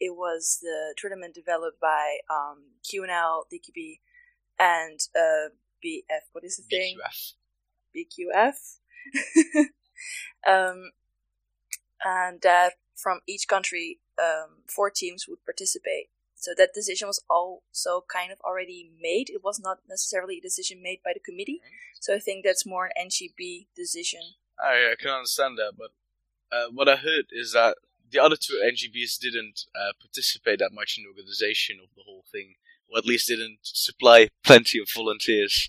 it 0.00 0.16
was 0.16 0.58
the 0.60 0.94
tournament 0.96 1.34
developed 1.34 1.80
by 1.80 2.18
um, 2.30 2.72
QNL, 2.84 3.44
DQB, 3.52 4.00
and 4.58 5.00
uh, 5.16 5.50
BF. 5.84 6.24
What 6.32 6.44
is 6.44 6.56
the 6.56 6.62
thing? 6.64 6.98
BQF. 7.94 8.56
BQF. 9.56 9.66
um, 10.46 10.90
and 12.04 12.40
that 12.42 12.74
from 12.96 13.20
each 13.26 13.48
country, 13.48 14.00
um, 14.18 14.62
four 14.68 14.90
teams 14.90 15.26
would 15.28 15.44
participate. 15.44 16.08
So 16.36 16.52
that 16.58 16.74
decision 16.74 17.08
was 17.08 17.22
also 17.30 18.04
kind 18.12 18.30
of 18.30 18.38
already 18.40 18.90
made. 19.00 19.30
It 19.30 19.42
was 19.42 19.58
not 19.58 19.78
necessarily 19.88 20.38
a 20.38 20.42
decision 20.42 20.82
made 20.82 21.00
by 21.02 21.12
the 21.14 21.20
committee. 21.20 21.60
So 22.00 22.14
I 22.14 22.18
think 22.18 22.44
that's 22.44 22.66
more 22.66 22.90
an 22.94 23.08
NGB 23.08 23.68
decision. 23.74 24.20
I, 24.62 24.92
I 24.92 24.94
can 25.00 25.10
understand 25.10 25.56
that, 25.56 25.72
but 25.78 25.90
uh, 26.54 26.66
what 26.70 26.88
I 26.88 26.96
heard 26.96 27.26
is 27.32 27.54
that 27.54 27.76
the 28.14 28.22
other 28.22 28.36
two 28.36 28.62
NGBs 28.64 29.18
didn't 29.18 29.66
uh, 29.74 29.92
participate 30.00 30.60
that 30.60 30.72
much 30.72 30.96
in 30.96 31.04
the 31.04 31.10
organization 31.10 31.78
of 31.82 31.90
the 31.96 32.02
whole 32.06 32.24
thing, 32.30 32.54
or 32.88 32.98
at 32.98 33.04
least 33.04 33.28
didn't 33.28 33.58
supply 33.62 34.28
plenty 34.44 34.78
of 34.80 34.88
volunteers. 34.94 35.68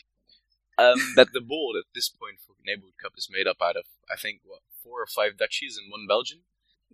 um, 0.78 0.98
that 1.16 1.32
the 1.32 1.40
board 1.40 1.76
at 1.76 1.84
this 1.94 2.08
point 2.08 2.36
for 2.46 2.54
Neighborhood 2.64 2.94
Cup 3.02 3.12
is 3.16 3.28
made 3.30 3.46
up 3.46 3.56
out 3.62 3.76
of, 3.76 3.84
I 4.12 4.16
think, 4.16 4.40
what 4.44 4.60
four 4.82 5.02
or 5.02 5.06
five 5.06 5.36
Dutchies 5.36 5.76
and 5.76 5.90
one 5.90 6.06
Belgian. 6.06 6.40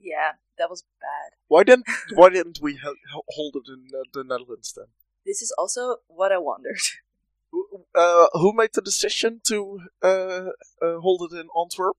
Yeah, 0.01 0.33
that 0.59 0.71
was 0.71 0.85
bad. 1.01 1.37
Why 1.49 1.63
didn't 1.65 1.87
Why 2.15 2.31
didn't 2.31 2.61
we 2.63 2.75
he- 2.75 3.21
hold 3.29 3.57
it 3.57 3.69
in 3.69 3.89
uh, 3.95 4.03
the 4.13 4.25
Netherlands 4.25 4.73
then? 4.77 4.87
This 5.25 5.43
is 5.43 5.53
also 5.59 5.97
what 6.07 6.33
I 6.33 6.39
wondered. 6.39 6.79
Who- 7.53 7.87
Uh, 7.95 8.27
who 8.35 8.53
made 8.53 8.73
the 8.75 8.83
decision 8.83 9.41
to 9.51 9.81
uh, 10.03 10.51
uh, 10.85 10.99
hold 11.01 11.21
it 11.27 11.35
in 11.41 11.49
Antwerp? 11.59 11.97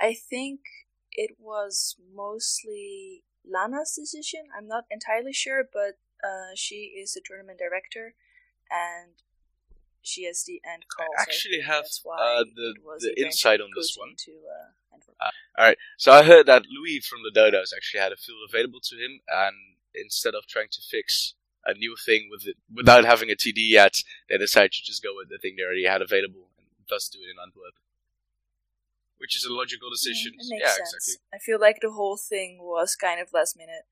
I 0.00 0.14
think 0.14 0.60
it 1.14 1.36
was 1.38 1.96
mostly 2.14 3.22
Lana's 3.46 3.94
decision. 3.94 4.44
I'm 4.56 4.66
not 4.66 4.84
entirely 4.90 5.32
sure, 5.32 5.64
but 5.70 5.98
uh, 6.22 6.54
she 6.54 6.94
is 7.00 7.12
the 7.12 7.22
tournament 7.24 7.58
director, 7.58 8.14
and 8.70 9.14
she 10.02 10.24
has 10.24 10.44
the 10.44 10.60
end 10.64 10.84
call. 10.94 11.06
I 11.18 11.22
actually 11.22 11.60
have 11.60 11.84
uh, 11.84 12.44
the 12.54 12.74
the 13.00 13.14
insight 13.22 13.60
on 13.60 13.70
this 13.76 13.96
one. 13.98 14.10
into, 14.10 14.40
uh, 14.40 14.94
Antwerp. 14.94 15.16
All 15.58 15.64
right. 15.64 15.78
So 15.98 16.12
I 16.12 16.22
heard 16.22 16.46
that 16.46 16.64
Louis 16.68 17.00
from 17.00 17.20
the 17.22 17.38
Dodos 17.38 17.72
actually 17.74 18.00
had 18.00 18.12
a 18.12 18.16
field 18.16 18.38
available 18.48 18.80
to 18.80 18.96
him, 18.96 19.20
and 19.28 19.56
instead 19.94 20.34
of 20.34 20.46
trying 20.46 20.68
to 20.72 20.80
fix 20.90 21.34
a 21.64 21.74
new 21.74 21.96
thing 22.04 22.28
with 22.30 22.46
it 22.46 22.56
without 22.72 23.04
having 23.04 23.30
a 23.30 23.34
TD 23.34 23.56
yet, 23.56 24.02
they 24.28 24.38
decided 24.38 24.72
to 24.72 24.82
just 24.84 25.02
go 25.02 25.10
with 25.16 25.28
the 25.28 25.38
thing 25.38 25.54
they 25.56 25.64
already 25.64 25.84
had 25.84 26.02
available 26.02 26.48
and 26.58 26.66
thus 26.88 27.08
do 27.08 27.18
it 27.20 27.30
in 27.30 27.40
Antwerp. 27.40 27.74
Which 29.24 29.36
is 29.36 29.46
a 29.46 29.52
logical 29.54 29.88
decision. 29.88 30.32
Mm, 30.32 30.40
it 30.40 30.46
makes 30.50 30.60
yeah, 30.60 30.74
sense. 30.74 30.94
exactly. 30.94 31.14
I 31.32 31.38
feel 31.38 31.58
like 31.58 31.78
the 31.80 31.92
whole 31.92 32.18
thing 32.18 32.58
was 32.60 32.94
kind 32.94 33.18
of 33.22 33.28
last 33.32 33.56
minute. 33.56 33.84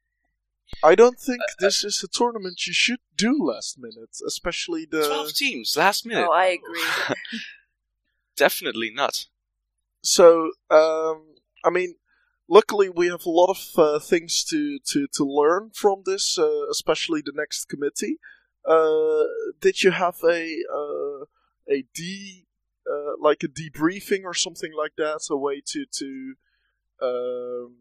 I 0.84 0.94
don't 0.94 1.18
think 1.18 1.40
this 1.58 1.84
is 1.84 2.04
a 2.04 2.08
tournament 2.08 2.66
you 2.66 2.74
should 2.74 3.00
do 3.16 3.42
last 3.42 3.78
minute, 3.78 4.18
especially 4.26 4.84
the. 4.84 5.06
Twelve 5.06 5.32
teams 5.32 5.74
last 5.74 6.04
minute. 6.04 6.26
Oh, 6.28 6.34
I 6.34 6.58
agree. 6.58 6.84
Definitely 8.36 8.90
not. 8.94 9.24
So, 10.02 10.50
um, 10.70 11.36
I 11.64 11.70
mean, 11.70 11.94
luckily 12.46 12.90
we 12.90 13.08
have 13.08 13.24
a 13.24 13.30
lot 13.30 13.48
of 13.48 13.78
uh, 13.78 13.98
things 14.00 14.44
to, 14.50 14.78
to, 14.90 15.06
to 15.14 15.24
learn 15.24 15.70
from 15.72 16.02
this, 16.04 16.38
uh, 16.38 16.68
especially 16.70 17.22
the 17.24 17.32
next 17.34 17.70
committee. 17.70 18.18
Uh, 18.68 19.24
did 19.62 19.82
you 19.82 19.92
have 19.92 20.18
a 20.28 20.58
uh, 20.70 21.24
a 21.70 21.84
de 21.94 22.44
uh, 23.12 23.16
like 23.20 23.42
a 23.42 23.48
debriefing 23.48 24.24
or 24.24 24.34
something 24.34 24.72
like 24.76 24.92
that, 24.96 25.26
a 25.30 25.36
way 25.36 25.60
to 25.66 25.84
to 25.86 26.34
um, 27.00 27.76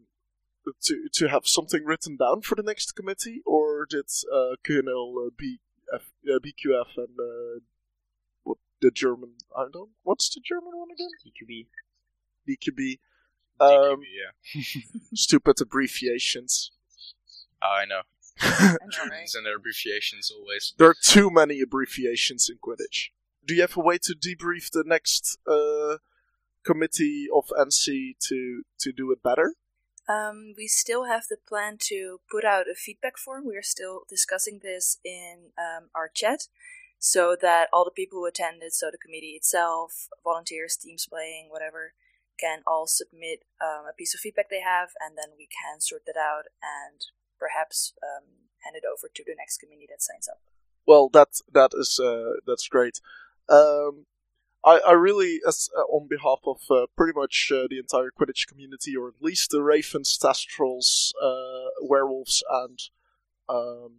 to 0.82 1.08
to 1.12 1.28
have 1.28 1.46
something 1.46 1.84
written 1.84 2.16
down 2.16 2.42
for 2.42 2.54
the 2.54 2.62
next 2.62 2.92
committee, 2.92 3.42
or 3.46 3.86
did 3.88 4.06
uh, 4.32 4.56
Colonel 4.64 5.14
uh, 5.26 5.30
B, 5.36 5.60
F, 5.92 6.02
uh, 6.28 6.38
BQF 6.38 6.96
and 6.96 7.18
uh, 7.18 7.60
what 8.42 8.58
the 8.80 8.90
German 8.90 9.32
I 9.56 9.66
don't 9.72 9.90
what's 10.02 10.28
the 10.34 10.40
German 10.44 10.72
one 10.74 10.88
again? 10.92 11.08
EQB. 11.26 11.66
BQB. 12.48 12.98
DQB, 13.60 13.92
Um, 13.92 14.00
yeah. 14.02 14.62
stupid 15.14 15.60
abbreviations. 15.60 16.72
Oh, 17.62 17.78
I 17.80 17.84
know. 17.84 18.02
I 18.40 18.72
know, 18.72 18.76
right? 18.82 18.90
Germans 18.90 19.34
and 19.34 19.46
their 19.46 19.56
abbreviations 19.56 20.32
always. 20.36 20.74
There 20.78 20.88
are 20.88 20.96
too 21.00 21.30
many 21.30 21.60
abbreviations 21.60 22.50
in 22.50 22.58
Quidditch. 22.58 23.10
Do 23.44 23.54
you 23.54 23.62
have 23.62 23.76
a 23.76 23.80
way 23.80 23.98
to 23.98 24.14
debrief 24.14 24.70
the 24.70 24.84
next 24.86 25.38
uh, 25.46 25.98
committee 26.64 27.26
of 27.34 27.46
NC 27.58 28.16
to 28.28 28.62
to 28.80 28.92
do 28.92 29.10
it 29.10 29.22
better? 29.22 29.54
Um, 30.08 30.54
we 30.56 30.66
still 30.66 31.04
have 31.04 31.24
the 31.28 31.36
plan 31.36 31.76
to 31.88 32.20
put 32.30 32.44
out 32.44 32.66
a 32.70 32.74
feedback 32.74 33.16
form. 33.16 33.46
We 33.46 33.56
are 33.56 33.62
still 33.62 34.02
discussing 34.08 34.60
this 34.62 34.98
in 35.04 35.52
um, 35.56 35.90
our 35.94 36.10
chat 36.12 36.48
so 36.98 37.36
that 37.40 37.68
all 37.72 37.84
the 37.84 37.90
people 37.90 38.18
who 38.18 38.26
attended, 38.26 38.72
so 38.72 38.90
the 38.90 38.98
committee 38.98 39.34
itself, 39.34 40.08
volunteers, 40.22 40.76
teams 40.76 41.06
playing, 41.06 41.48
whatever, 41.50 41.94
can 42.38 42.62
all 42.66 42.86
submit 42.86 43.44
um, 43.62 43.86
a 43.90 43.94
piece 43.96 44.14
of 44.14 44.20
feedback 44.20 44.50
they 44.50 44.60
have, 44.60 44.90
and 45.00 45.16
then 45.16 45.34
we 45.36 45.46
can 45.46 45.80
sort 45.80 46.02
that 46.06 46.18
out 46.18 46.46
and 46.62 47.06
perhaps 47.38 47.94
um, 48.02 48.50
hand 48.64 48.76
it 48.76 48.84
over 48.86 49.10
to 49.12 49.24
the 49.26 49.34
next 49.36 49.58
committee 49.58 49.86
that 49.88 50.02
signs 50.02 50.28
up. 50.28 50.40
Well, 50.86 51.08
that 51.12 51.28
that 51.52 51.70
is 51.74 52.00
uh, 52.00 52.38
that's 52.46 52.66
great. 52.68 53.00
Um, 53.48 54.06
I, 54.64 54.78
I 54.86 54.92
really, 54.92 55.40
as 55.46 55.68
uh, 55.76 55.82
on 55.82 56.06
behalf 56.08 56.38
of 56.46 56.60
uh, 56.70 56.86
pretty 56.96 57.12
much 57.18 57.50
uh, 57.52 57.66
the 57.68 57.78
entire 57.78 58.10
Quidditch 58.10 58.46
community, 58.46 58.96
or 58.96 59.08
at 59.08 59.20
least 59.20 59.50
the 59.50 59.62
Ravens, 59.62 60.16
Testrals, 60.16 61.12
uh, 61.20 61.70
Werewolves, 61.82 62.44
and 62.48 62.78
um, 63.48 63.94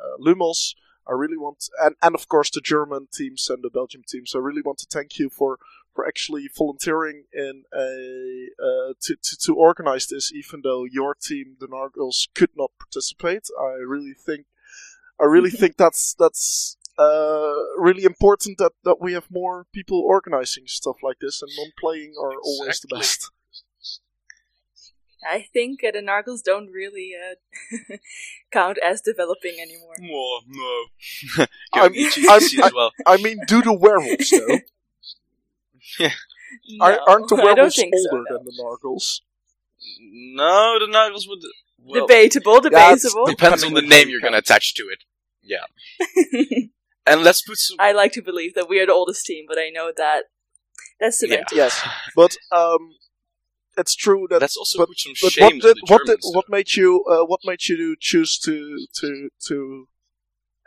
uh, 0.00 0.16
Lumos, 0.20 0.74
I 1.08 1.12
really 1.12 1.38
want, 1.38 1.68
and, 1.80 1.94
and 2.02 2.14
of 2.14 2.28
course 2.28 2.50
the 2.50 2.60
German 2.60 3.08
teams 3.12 3.48
and 3.48 3.62
the 3.62 3.70
Belgium 3.70 4.02
teams. 4.06 4.34
I 4.34 4.38
really 4.38 4.62
want 4.62 4.78
to 4.78 4.86
thank 4.90 5.18
you 5.18 5.30
for, 5.30 5.58
for 5.94 6.06
actually 6.06 6.48
volunteering 6.54 7.24
in 7.32 7.62
a 7.72 8.48
uh, 8.62 8.92
to, 9.00 9.16
to 9.16 9.36
to 9.38 9.54
organize 9.54 10.08
this, 10.08 10.32
even 10.32 10.60
though 10.62 10.84
your 10.84 11.14
team, 11.14 11.56
the 11.60 11.66
Nargles, 11.66 12.28
could 12.34 12.50
not 12.56 12.72
participate. 12.78 13.48
I 13.58 13.78
really 13.86 14.14
think 14.14 14.46
I 15.20 15.24
really 15.24 15.50
think 15.60 15.76
that's 15.76 16.14
that's 16.14 16.76
uh, 16.98 17.54
really 17.78 18.04
important 18.04 18.58
that, 18.58 18.72
that 18.84 18.96
we 19.00 19.12
have 19.12 19.26
more 19.30 19.66
people 19.72 20.00
organizing 20.00 20.64
stuff 20.66 20.96
like 21.02 21.18
this, 21.20 21.40
and 21.42 21.50
non-playing 21.56 22.14
are 22.20 22.34
always 22.42 22.80
the 22.80 22.88
best. 22.88 23.30
I 25.28 25.46
think 25.52 25.82
uh, 25.82 25.90
the 25.92 25.98
Nargles 26.00 26.42
don't 26.44 26.68
really 26.70 27.12
uh, 27.14 27.96
count 28.52 28.78
as 28.84 29.00
developing 29.00 29.56
anymore. 29.60 29.94
Oh, 30.00 30.40
no. 30.46 31.46
I'm- 31.74 31.92
I'm- 31.92 31.92
GTC 31.94 32.72
well. 32.74 32.92
I 33.06 33.16
mean, 33.16 33.38
do 33.46 33.60
the 33.62 33.72
werewolves 33.72 34.30
though? 34.30 36.08
No, 36.70 36.84
Are, 36.84 36.98
aren't 37.08 37.28
the 37.28 37.34
werewolves 37.36 37.76
think 37.76 37.94
so, 37.94 38.08
older 38.16 38.24
no. 38.30 38.36
than 38.38 38.44
the 38.46 38.62
Nargles? 38.62 39.20
No, 40.00 40.78
the 40.78 40.86
Nuggles 40.90 41.28
would. 41.28 41.40
Well, 41.78 42.06
debatable, 42.06 42.54
Yeah, 42.54 42.60
debatable. 42.94 43.26
depends 43.26 43.64
on 43.64 43.72
the 43.74 43.80
Depending 43.82 43.84
on 43.84 43.84
how 43.84 43.88
name 43.98 44.08
you 44.08 44.12
you're 44.12 44.20
going 44.20 44.32
to 44.32 44.38
attach 44.38 44.74
to 44.74 44.84
it. 44.90 45.04
Yeah. 45.42 46.66
And 47.08 47.22
let's 47.22 47.42
put 47.42 47.58
some. 47.58 47.76
I 47.78 47.92
like 47.92 48.12
to 48.12 48.22
believe 48.22 48.54
that 48.54 48.68
we 48.68 48.80
are 48.80 48.86
the 48.86 48.92
oldest 48.92 49.24
team, 49.26 49.44
but 49.48 49.58
I 49.58 49.70
know 49.70 49.92
that 49.96 50.24
that's 51.00 51.22
Yeah. 51.22 51.28
semantics. 51.28 51.52
Yes, 51.56 51.88
but 52.16 52.36
um, 52.52 52.94
it's 53.76 53.94
true 53.94 54.26
that. 54.30 54.40
Let's 54.40 54.56
also 54.56 54.78
but- 54.78 54.88
put 54.88 54.98
some 54.98 55.12
but 55.22 55.32
shame 55.32 55.44
what 55.44 55.52
to 55.52 55.60
did 55.60 55.76
the 55.76 55.82
what 55.92 56.06
did 56.06 56.18
what 56.32 56.48
made 56.48 56.74
you 56.76 57.04
uh, 57.10 57.24
what 57.24 57.40
made 57.44 57.68
you 57.68 57.96
choose 57.98 58.38
to 58.40 58.86
to 59.00 59.30
to 59.48 59.88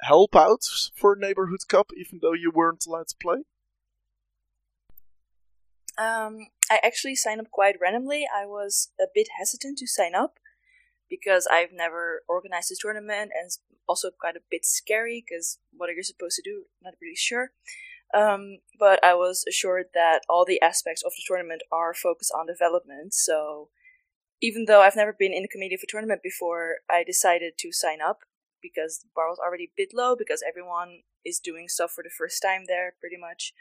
help 0.02 0.36
out 0.36 0.64
for 0.96 1.16
neighborhood 1.16 1.60
cup 1.68 1.92
even 1.96 2.20
though 2.22 2.34
you 2.34 2.52
weren't 2.54 2.86
allowed 2.88 3.08
to 3.10 3.16
play? 3.22 3.44
Um, 5.98 6.48
I 6.72 6.80
actually 6.84 7.16
signed 7.16 7.42
up 7.42 7.52
quite 7.52 7.76
randomly. 7.82 8.26
I 8.34 8.46
was 8.46 8.92
a 9.00 9.06
bit 9.14 9.28
hesitant 9.38 9.78
to 9.80 9.88
sign 9.88 10.16
up 10.16 10.40
because 11.12 11.48
I've 11.52 11.72
never 11.72 12.24
organized 12.28 12.72
a 12.72 12.76
tournament, 12.80 13.32
and 13.36 13.46
it's 13.46 13.60
also 13.88 14.10
quite 14.10 14.36
a 14.36 14.48
bit 14.50 14.66
scary 14.66 15.24
because 15.24 15.60
what 15.76 15.90
are 15.90 15.94
you 15.94 16.04
supposed 16.04 16.38
to 16.38 16.50
do? 16.50 16.64
Not 16.82 16.96
really 17.00 17.16
sure. 17.16 17.52
Um, 18.16 18.60
but 18.80 19.04
I 19.04 19.14
was 19.14 19.46
assured 19.48 19.88
that 19.94 20.22
all 20.28 20.46
the 20.46 20.62
aspects 20.62 21.04
of 21.04 21.12
the 21.12 21.24
tournament 21.28 21.62
are 21.72 21.94
focused 21.94 22.34
on 22.36 22.48
development. 22.48 23.14
So 23.14 23.70
even 24.42 24.66
though 24.66 24.82
I've 24.82 24.96
never 24.96 25.14
been 25.14 25.34
in 25.34 25.44
the 25.44 25.48
committee 25.48 25.76
of 25.76 25.82
a 25.84 25.88
tournament 25.88 26.22
before, 26.24 26.78
I 26.90 27.04
decided 27.04 27.54
to 27.60 27.72
sign 27.72 28.00
up 28.02 28.22
because 28.62 29.00
the 29.00 29.10
bar 29.16 29.30
was 29.30 29.40
already 29.40 29.66
a 29.66 29.78
bit 29.78 29.90
low 29.94 30.16
because 30.16 30.44
everyone 30.48 31.04
is 31.24 31.40
doing 31.40 31.68
stuff 31.68 31.92
for 31.92 32.04
the 32.04 32.10
first 32.10 32.42
time 32.42 32.64
there, 32.68 32.96
pretty 33.00 33.18
much 33.18 33.54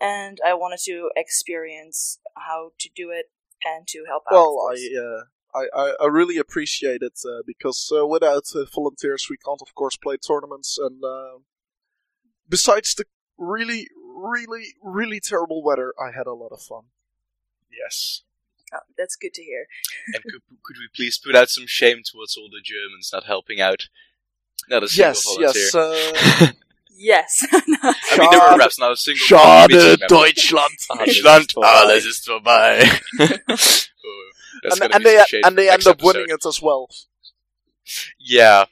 and 0.00 0.38
I 0.44 0.54
wanted 0.54 0.80
to 0.86 1.10
experience 1.14 2.18
how 2.36 2.72
to 2.78 2.88
do 2.94 3.10
it 3.10 3.26
and 3.64 3.86
to 3.88 4.04
help 4.08 4.24
out. 4.30 4.34
Well. 4.34 4.70
I, 4.70 4.74
uh, 4.98 5.24
I, 5.54 5.64
I 5.74 5.92
I 6.02 6.06
really 6.06 6.38
appreciate 6.38 7.02
it 7.02 7.18
uh, 7.26 7.42
because 7.46 7.92
uh, 7.94 8.06
without 8.06 8.44
uh, 8.54 8.64
volunteers, 8.72 9.28
we 9.30 9.36
can't, 9.36 9.62
of 9.62 9.74
course, 9.74 9.96
play 9.96 10.16
tournaments. 10.16 10.78
And 10.78 11.02
uh, 11.04 11.38
besides 12.48 12.94
the 12.94 13.04
really, 13.38 13.88
really, 14.14 14.74
really 14.82 15.20
terrible 15.20 15.62
weather, 15.62 15.92
I 15.98 16.10
had 16.16 16.26
a 16.26 16.34
lot 16.34 16.52
of 16.52 16.60
fun. 16.62 16.84
Yes. 17.70 18.22
Oh, 18.72 18.78
that's 18.96 19.16
good 19.16 19.34
to 19.34 19.42
hear. 19.42 19.66
And 20.14 20.22
could, 20.22 20.42
could 20.62 20.76
we 20.78 20.88
please 20.94 21.18
put 21.18 21.34
out 21.34 21.50
some 21.50 21.66
shame 21.66 22.02
towards 22.04 22.36
all 22.36 22.48
the 22.50 22.60
Germans 22.62 23.10
not 23.12 23.24
helping 23.24 23.60
out? 23.60 23.88
Not 24.68 24.84
a 24.84 24.88
single 24.88 25.10
Yes, 25.12 25.24
volunteer. 25.24 25.62
yes. 25.62 25.74
Uh, 25.74 26.52
Yes. 27.02 27.46
I 27.52 27.62
mean, 28.18 28.28
there 28.30 28.40
were 28.40 28.46
Schade. 28.50 28.58
reps, 28.58 28.78
not 28.78 28.92
a 28.92 28.96
single 28.96 29.24
Schade, 29.26 29.70
committee 29.70 29.88
member. 29.88 30.06
Deutschland. 30.06 30.76
Deutschland, 30.98 31.54
alles 31.56 32.04
ist 32.04 32.26
vorbei. 32.26 33.00
Oh, 34.64 34.68
that's 34.68 34.80
and, 34.80 34.94
and 34.94 35.04
they 35.04 35.16
some 35.16 35.26
shade 35.26 35.46
and 35.46 35.56
they 35.56 35.70
end 35.70 35.86
up 35.86 35.96
episode. 35.96 36.06
winning 36.06 36.26
it 36.30 36.46
as 36.46 36.60
well. 36.62 36.88
Yeah. 38.18 38.66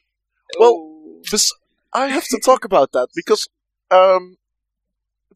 Well, 0.59 1.21
Bes- 1.30 1.54
I 1.92 2.09
have 2.09 2.25
to 2.28 2.40
talk 2.42 2.64
about 2.64 2.92
that 2.92 3.09
because 3.14 3.49
um, 3.90 4.38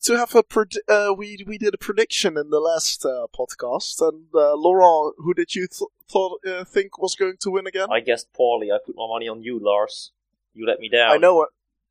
to 0.03 0.17
have 0.17 0.35
a 0.35 0.43
pred- 0.43 0.77
uh, 0.89 1.15
we 1.15 1.45
we 1.47 1.59
did 1.59 1.75
a 1.75 1.79
prediction 1.79 2.37
in 2.37 2.51
the 2.51 2.61
last 2.61 3.05
uh, 3.05 3.27
podcast, 3.37 4.01
and 4.01 4.27
uh, 4.35 4.55
Laurent, 4.55 5.15
who 5.19 5.35
did 5.35 5.55
you 5.55 5.67
th- 5.67 5.91
thought 6.11 6.41
uh, 6.47 6.65
think 6.65 6.99
was 6.99 7.15
going 7.15 7.37
to 7.41 7.51
win 7.51 7.67
again? 7.67 7.89
I 7.91 8.01
guessed 8.01 8.33
poorly. 8.33 8.71
I 8.71 8.79
put 8.85 8.97
my 8.97 9.07
money 9.09 9.29
on 9.29 9.43
you, 9.43 9.59
Lars. 9.59 10.13
You 10.55 10.67
let 10.67 10.81
me 10.81 10.89
down. 10.89 11.13
I 11.13 11.17
know. 11.17 11.43
it. 11.43 11.49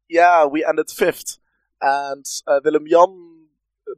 Yeah, 0.09 0.45
we 0.45 0.65
ended 0.65 0.89
fifth, 0.89 1.37
and 1.81 2.25
uh, 2.45 2.59
Willem 2.63 2.87
Jan 2.87 3.47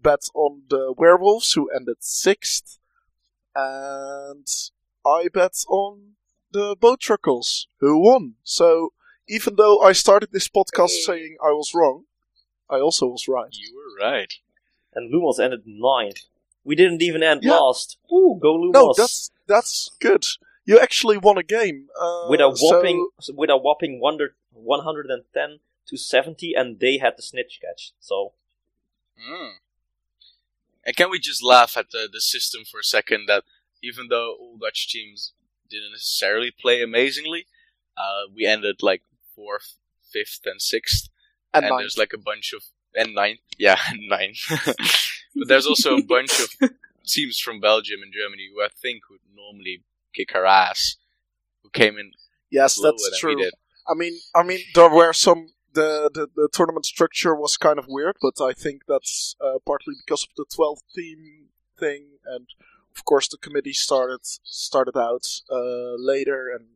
bet 0.01 0.29
on 0.33 0.63
the 0.69 0.93
werewolves, 0.97 1.53
who 1.53 1.69
ended 1.69 1.97
sixth, 1.99 2.79
and 3.55 4.47
I 5.05 5.27
bet 5.33 5.63
on 5.67 6.13
the 6.51 6.75
Bowtruckles, 6.75 7.65
who 7.79 7.97
won. 7.99 8.35
So 8.43 8.93
even 9.27 9.55
though 9.55 9.79
I 9.81 9.91
started 9.93 10.29
this 10.31 10.47
podcast 10.47 10.91
Hey. 10.91 11.01
saying 11.01 11.37
I 11.43 11.51
was 11.51 11.71
wrong, 11.73 12.05
I 12.69 12.79
also 12.79 13.07
was 13.07 13.27
right. 13.27 13.49
You 13.53 13.75
were 13.75 14.05
right. 14.05 14.33
And 14.93 15.13
Lumos 15.13 15.39
ended 15.39 15.63
ninth. 15.65 16.21
We 16.63 16.75
didn't 16.75 17.01
even 17.01 17.23
end 17.23 17.43
Yeah. 17.43 17.57
last. 17.59 17.97
Ooh, 18.11 18.37
go 18.41 18.53
Lumos! 18.57 18.73
No, 18.73 18.93
that's 18.95 19.31
that's 19.47 19.91
good. 19.99 20.25
You 20.65 20.79
actually 20.79 21.17
won 21.17 21.37
a 21.37 21.43
game 21.43 21.89
uh, 21.99 22.27
with 22.29 22.39
a 22.39 22.51
so- 22.55 22.67
whopping 22.77 23.09
with 23.33 23.49
a 23.49 23.57
whopping 23.57 23.99
100 23.99 24.33
110 24.51 25.59
to 25.87 25.97
70, 25.97 26.53
and 26.53 26.79
they 26.79 26.97
had 26.99 27.17
the 27.17 27.21
snitch 27.21 27.59
catch. 27.61 27.91
So 27.99 28.33
Mm. 29.19 29.53
And 30.85 30.95
can 30.95 31.09
we 31.09 31.19
just 31.19 31.43
laugh 31.43 31.77
at 31.77 31.91
the, 31.91 32.09
the 32.11 32.21
system 32.21 32.63
for 32.69 32.79
a 32.79 32.83
second 32.83 33.25
that 33.27 33.43
even 33.81 34.07
though 34.09 34.35
all 34.39 34.57
Dutch 34.57 34.89
teams 34.89 35.33
didn't 35.69 35.91
necessarily 35.91 36.51
play 36.51 36.81
amazingly, 36.81 37.45
uh, 37.97 38.31
we 38.35 38.45
ended 38.45 38.77
like 38.81 39.03
fourth, 39.35 39.75
fifth, 40.11 40.41
and 40.45 40.61
sixth, 40.61 41.09
and 41.53 41.65
and, 41.65 41.79
there's 41.79 41.97
like 41.97 42.13
a 42.13 42.17
bunch 42.17 42.53
of 42.53 42.63
and 42.95 43.15
ninth, 43.15 43.39
yeah, 43.57 43.79
nine. 44.07 44.33
but 45.35 45.47
there's 45.47 45.65
also 45.65 45.97
a 45.97 46.03
bunch 46.03 46.39
of 46.39 46.69
teams 47.05 47.39
from 47.39 47.59
Belgium 47.59 48.01
and 48.01 48.13
Germany 48.13 48.49
who 48.53 48.61
I 48.61 48.69
think 48.69 49.09
would 49.09 49.19
normally 49.35 49.83
kick 50.13 50.35
our 50.35 50.45
ass, 50.45 50.97
who 51.63 51.69
came 51.69 51.97
in 51.97 52.11
yes, 52.51 52.79
that's 52.81 53.19
true. 53.19 53.49
I 53.87 53.93
mean, 53.95 54.13
I 54.33 54.43
mean, 54.43 54.59
there 54.75 54.89
were 54.89 55.13
some. 55.13 55.47
The, 55.73 56.09
the, 56.13 56.27
the 56.35 56.49
tournament 56.51 56.85
structure 56.85 57.33
was 57.35 57.57
kind 57.57 57.79
of 57.79 57.85
weird, 57.87 58.17
but 58.21 58.39
I 58.43 58.53
think 58.53 58.83
that's 58.87 59.35
uh, 59.41 59.57
partly 59.65 59.95
because 60.05 60.23
of 60.23 60.29
the 60.37 60.45
12 60.53 60.79
team 60.95 61.47
thing, 61.79 62.05
and 62.25 62.47
of 62.95 63.03
course 63.05 63.27
the 63.27 63.37
committee 63.37 63.73
started 63.73 64.19
started 64.23 64.95
out 64.97 65.25
uh, 65.51 65.95
later, 65.97 66.49
and 66.53 66.67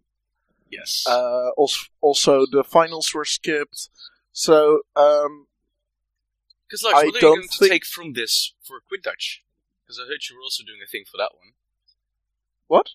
Yes. 0.69 1.05
uh, 1.07 1.49
also, 1.55 1.85
also 2.01 2.45
the 2.51 2.63
finals 2.63 3.13
were 3.13 3.23
skipped. 3.23 3.89
So 4.33 4.81
um, 4.95 5.47
Because 6.67 6.83
I 6.83 6.91
what 6.91 7.03
are 7.03 7.05
you 7.05 7.21
going 7.21 7.47
to 7.47 7.69
take 7.69 7.85
from 7.85 8.13
this 8.13 8.53
for 8.63 8.79
Quid 8.87 9.01
Dutch? 9.03 9.43
Because 9.83 9.99
I 9.99 10.07
heard 10.07 10.19
you 10.29 10.35
were 10.35 10.41
also 10.43 10.63
doing 10.63 10.79
a 10.83 10.87
thing 10.89 11.03
for 11.09 11.17
that 11.17 11.31
one. 11.33 11.53
what 12.67 12.89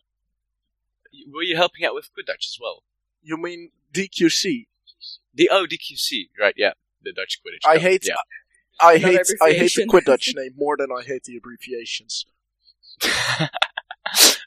Were 1.33 1.43
you 1.43 1.57
helping 1.57 1.85
out 1.85 1.95
with 1.95 2.13
Quid 2.13 2.27
Dutch 2.27 2.47
as 2.49 2.59
well? 2.61 2.83
you 3.23 3.37
mean 3.37 3.71
DQC? 3.95 4.67
The 5.35 5.49
oh 5.51 5.67
DQC, 5.67 6.31
right? 6.39 6.55
Yeah, 6.57 6.73
the 7.03 7.13
Dutch 7.13 7.41
Quidditch. 7.41 7.67
I 7.67 7.75
Cup, 7.75 7.83
hate 7.83 8.07
Yeah. 8.09 8.15
I 8.81 8.95
Another 8.95 9.09
hate 9.09 9.27
I 9.41 9.53
hate 9.53 9.75
the 9.75 9.83
abbreviation. 9.83 9.89
Quidditch 9.89 10.35
name 10.37 10.53
more 10.57 10.77
than 10.77 10.89
I 10.91 11.03
hate 11.03 11.25
the 11.25 11.37
abbreviations. 11.37 12.27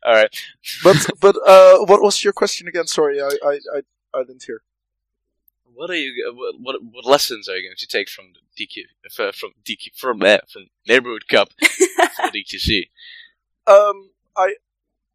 All 0.03 0.13
right. 0.13 0.41
But 0.83 1.09
but 1.19 1.35
uh, 1.45 1.79
what 1.85 2.01
was 2.01 2.23
your 2.23 2.33
question 2.33 2.67
again? 2.67 2.87
Sorry, 2.87 3.21
I 3.21 3.29
I, 3.43 3.59
I, 3.75 3.81
I 4.13 4.23
didn't 4.23 4.43
hear. 4.43 4.61
What 5.73 5.89
are 5.89 5.95
you? 5.95 6.33
What, 6.35 6.55
what 6.59 6.83
what 6.83 7.05
lessons 7.05 7.49
are 7.49 7.57
you 7.57 7.67
going 7.67 7.75
to 7.77 7.87
take 7.87 8.09
from 8.09 8.33
the 8.33 8.65
DQ 8.65 8.83
uh, 9.19 9.31
from 9.31 9.51
DQ 9.63 9.97
from 9.97 10.21
uh, 10.21 10.37
from 10.51 10.67
Neighborhood 10.87 11.27
Cup 11.27 11.49
for 11.61 12.29
DQC? 12.29 12.89
Um, 13.67 14.11
I 14.37 14.55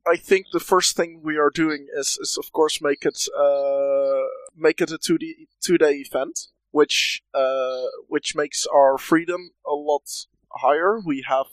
I 0.07 0.17
think 0.17 0.47
the 0.53 0.61
first 0.61 0.97
thing 0.97 1.21
we 1.23 1.37
are 1.37 1.51
doing 1.51 1.87
is, 1.95 2.19
is 2.21 2.39
of 2.39 2.53
course 2.53 2.81
make 2.81 3.05
it 3.05 3.27
uh, 3.39 4.27
make 4.57 4.81
it 4.81 4.91
a 4.91 4.99
two 4.99 5.19
day 5.19 5.47
two 5.61 5.79
day 5.79 5.95
event, 5.97 6.49
which 6.71 7.23
uh, 7.35 7.83
which 8.09 8.35
makes 8.35 8.67
our 8.67 8.99
freedom 8.99 9.51
a 9.67 9.75
lot 9.75 10.09
higher. 10.57 11.01
We 11.05 11.25
have 11.29 11.47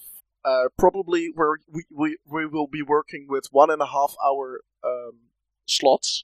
uh, 0.45 0.69
probably 0.77 1.31
where 1.33 1.57
we, 1.71 1.83
we 1.91 2.17
we 2.25 2.45
will 2.45 2.67
be 2.67 2.81
working 2.81 3.27
with 3.29 3.47
one 3.51 3.69
and 3.69 3.81
a 3.81 3.87
half 3.87 4.15
hour 4.25 4.61
um, 4.83 5.19
slots. 5.65 6.23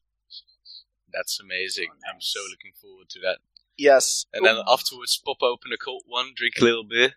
That's 1.11 1.39
amazing. 1.39 1.89
I'm 2.11 2.21
so 2.21 2.39
looking 2.49 2.71
forward 2.81 3.09
to 3.09 3.19
that. 3.19 3.37
Yes, 3.77 4.25
And 4.33 4.45
then 4.45 4.61
afterwards, 4.67 5.19
pop 5.23 5.41
open 5.41 5.71
a 5.73 5.77
cold 5.77 6.03
one, 6.05 6.33
drink 6.35 6.55
a 6.61 6.63
little 6.63 6.83
beer. 6.83 7.13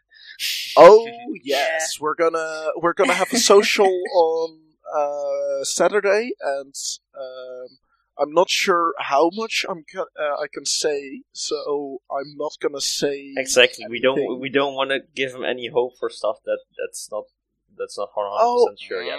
Oh 0.76 1.06
yes, 1.44 2.00
we're 2.00 2.14
gonna 2.14 2.68
we're 2.76 2.94
gonna 2.94 3.12
have 3.12 3.32
a 3.32 3.38
social 3.38 3.86
on 4.14 4.58
uh, 4.94 5.64
Saturday, 5.64 6.32
and 6.40 6.74
um, 7.18 7.68
I'm 8.18 8.32
not 8.32 8.48
sure 8.50 8.94
how 8.98 9.30
much 9.32 9.64
I'm 9.68 9.84
ca- 9.92 10.12
uh, 10.18 10.36
I 10.40 10.46
can 10.52 10.64
say, 10.64 11.22
so 11.32 12.00
I'm 12.10 12.36
not 12.36 12.56
gonna 12.60 12.80
say 12.80 13.34
exactly, 13.36 13.86
we 13.88 14.00
don't 14.00 14.40
we 14.40 14.48
don't 14.48 14.74
want 14.74 14.90
to 14.90 15.00
give 15.14 15.34
him 15.34 15.44
any 15.44 15.68
hope 15.68 15.98
for 15.98 16.08
stuff 16.10 16.36
that 16.44 16.60
that's 16.78 17.10
not 17.10 17.24
that's 17.78 17.98
not 17.98 18.08
100 18.14 18.38
Oh. 18.40 18.64
percent 18.66 18.80
sure 18.80 19.02
yet. 19.02 19.18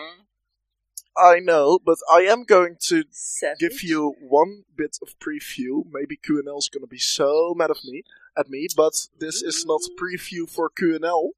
I 1.20 1.40
know, 1.40 1.80
but 1.84 1.98
I 2.12 2.22
am 2.22 2.44
going 2.44 2.76
to 2.90 3.04
Savage. 3.10 3.60
give 3.60 3.82
you 3.84 4.14
one 4.20 4.66
bit 4.76 4.98
of 5.02 5.18
preview. 5.20 5.84
Maybe 5.92 6.16
QNL 6.18 6.60
is 6.60 6.70
gonna 6.70 6.86
be 6.88 7.00
so 7.00 7.54
mad 7.56 7.72
at 7.72 7.84
me 7.84 8.04
at 8.38 8.50
me, 8.50 8.68
but 8.76 9.08
this 9.20 9.42
is 9.42 9.66
not 9.66 9.82
preview 10.00 10.48
for 10.48 10.70
QNL. 10.70 11.30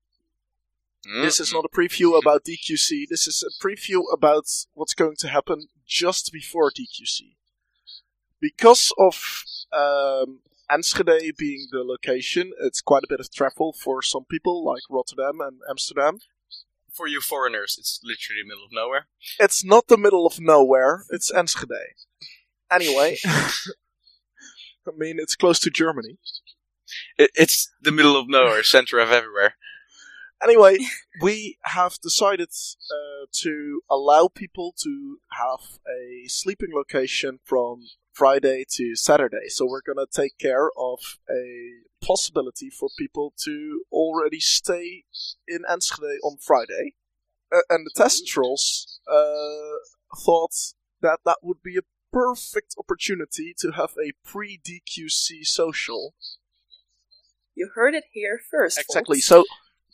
This 1.10 1.39
is 1.39 1.52
not 1.52 1.65
a 1.65 1.69
preview 1.69 2.17
about 2.17 2.45
DQC. 2.45 3.08
This 3.10 3.28
is 3.28 3.43
a 3.43 3.65
preview 3.65 4.04
about 4.13 4.45
what's 4.74 4.93
going 4.93 5.15
to 5.19 5.28
happen 5.28 5.67
just 5.86 6.32
before 6.32 6.72
DQC. 6.72 7.36
Because 8.39 8.93
of 8.98 9.43
um, 9.74 10.41
Enschede 10.72 11.36
being 11.38 11.67
the 11.72 11.84
location, 11.84 12.52
it's 12.62 12.82
quite 12.82 13.04
a 13.04 13.08
bit 13.10 13.19
of 13.19 13.32
travel 13.32 13.74
for 13.74 14.02
some 14.02 14.26
people, 14.26 14.63
like 14.63 14.84
Rotterdam 14.89 15.41
and 15.41 15.60
Amsterdam. 15.69 16.19
For 16.91 17.08
you 17.08 17.22
foreigners, 17.22 17.76
it's 17.80 18.00
literally 18.04 18.43
middle 18.43 18.65
of 18.65 18.72
nowhere. 18.72 19.08
It's 19.39 19.63
not 19.63 19.88
the 19.88 19.98
middle 19.98 20.28
of 20.28 20.39
nowhere, 20.39 21.06
it's 21.10 21.32
Enschede. 21.32 21.95
Anyway, 22.72 23.17
I 23.26 24.91
mean, 24.95 25.17
it's 25.19 25.36
close 25.36 25.60
to 25.62 25.69
Germany. 25.69 26.17
It, 27.17 27.32
it's 27.36 27.72
the 27.82 27.91
middle 27.91 28.15
of 28.15 28.30
nowhere, 28.30 28.63
center 28.63 29.00
of 29.00 29.12
everywhere. 29.12 29.56
Anyway, 30.43 30.78
we 31.21 31.58
have 31.63 31.99
decided 32.02 32.49
uh, 32.49 33.25
to 33.32 33.82
allow 33.89 34.28
people 34.28 34.73
to 34.84 35.19
have 35.32 35.80
a 35.88 36.28
sleeping 36.28 36.69
location 36.73 37.39
from 37.43 37.82
Friday 38.13 38.65
to 38.71 38.95
Saturday. 38.95 39.49
So 39.49 39.65
we're 39.65 39.82
gonna 39.82 40.08
take 40.12 40.38
care 40.38 40.69
of 40.78 40.99
a 41.30 42.06
possibility 42.06 42.69
for 42.69 42.89
people 42.97 43.34
to 43.43 43.84
already 43.91 44.39
stay 44.39 45.04
in 45.47 45.63
Enschede 45.69 46.19
on 46.23 46.38
Friday. 46.38 46.95
Uh, 47.52 47.62
and 47.69 47.86
the 47.86 47.91
Testrals 47.97 48.99
uh, 49.12 49.80
thought 50.17 50.54
that 51.02 51.19
that 51.25 51.38
would 51.41 51.63
be 51.63 51.78
a 51.78 51.82
perfect 52.12 52.75
opportunity 52.78 53.54
to 53.58 53.71
have 53.71 53.91
a 53.91 54.12
pre-DQC 54.23 55.45
social. 55.45 56.13
You 57.56 57.71
heard 57.73 57.95
it 57.95 58.06
here 58.12 58.39
first. 58.49 58.80
Exactly. 58.80 59.17
folks. 59.17 59.25
So 59.25 59.45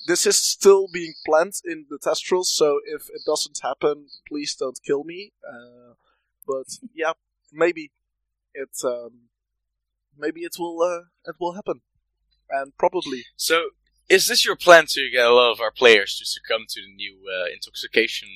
this 0.08 0.26
is 0.26 0.38
still 0.38 0.88
being 0.92 1.14
planned 1.26 1.54
in 1.66 1.86
the 1.90 1.98
testrals. 1.98 2.46
So 2.48 2.80
if 2.86 3.10
it 3.10 3.22
doesn't 3.26 3.60
happen, 3.62 4.08
please 4.28 4.56
don't 4.56 4.80
kill 4.86 5.04
me. 5.04 5.34
Uh, 5.48 5.94
but 6.48 6.68
yeah, 6.94 7.14
maybe 7.52 7.92
it 8.54 8.70
um, 8.84 9.30
maybe 10.18 10.42
it 10.42 10.56
will 10.60 10.82
uh, 10.82 11.06
it 11.30 11.36
will 11.40 11.54
happen, 11.54 11.82
and 12.50 12.78
probably 12.78 13.26
So, 13.36 13.70
is 14.10 14.28
this 14.28 14.46
your 14.46 14.56
plan 14.56 14.86
to 14.90 15.10
get 15.10 15.26
a 15.26 15.34
lot 15.34 15.52
of 15.52 15.60
our 15.60 15.72
players 15.72 16.18
to 16.20 16.26
succumb 16.26 16.66
to 16.70 16.82
the 16.82 16.94
new 16.94 17.18
uh, 17.28 17.48
intoxication 17.54 18.30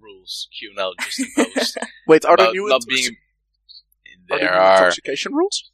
rules 0.00 0.48
QNL 0.52 0.92
just 1.00 1.20
imposed? 1.36 1.78
wait. 2.06 2.24
Are 2.24 2.36
there 2.36 2.52
new 2.52 2.80
being? 2.86 3.16
are 4.30 4.38
There 4.38 4.52
are. 4.54 4.78
intoxication 4.78 5.34
rules? 5.34 5.70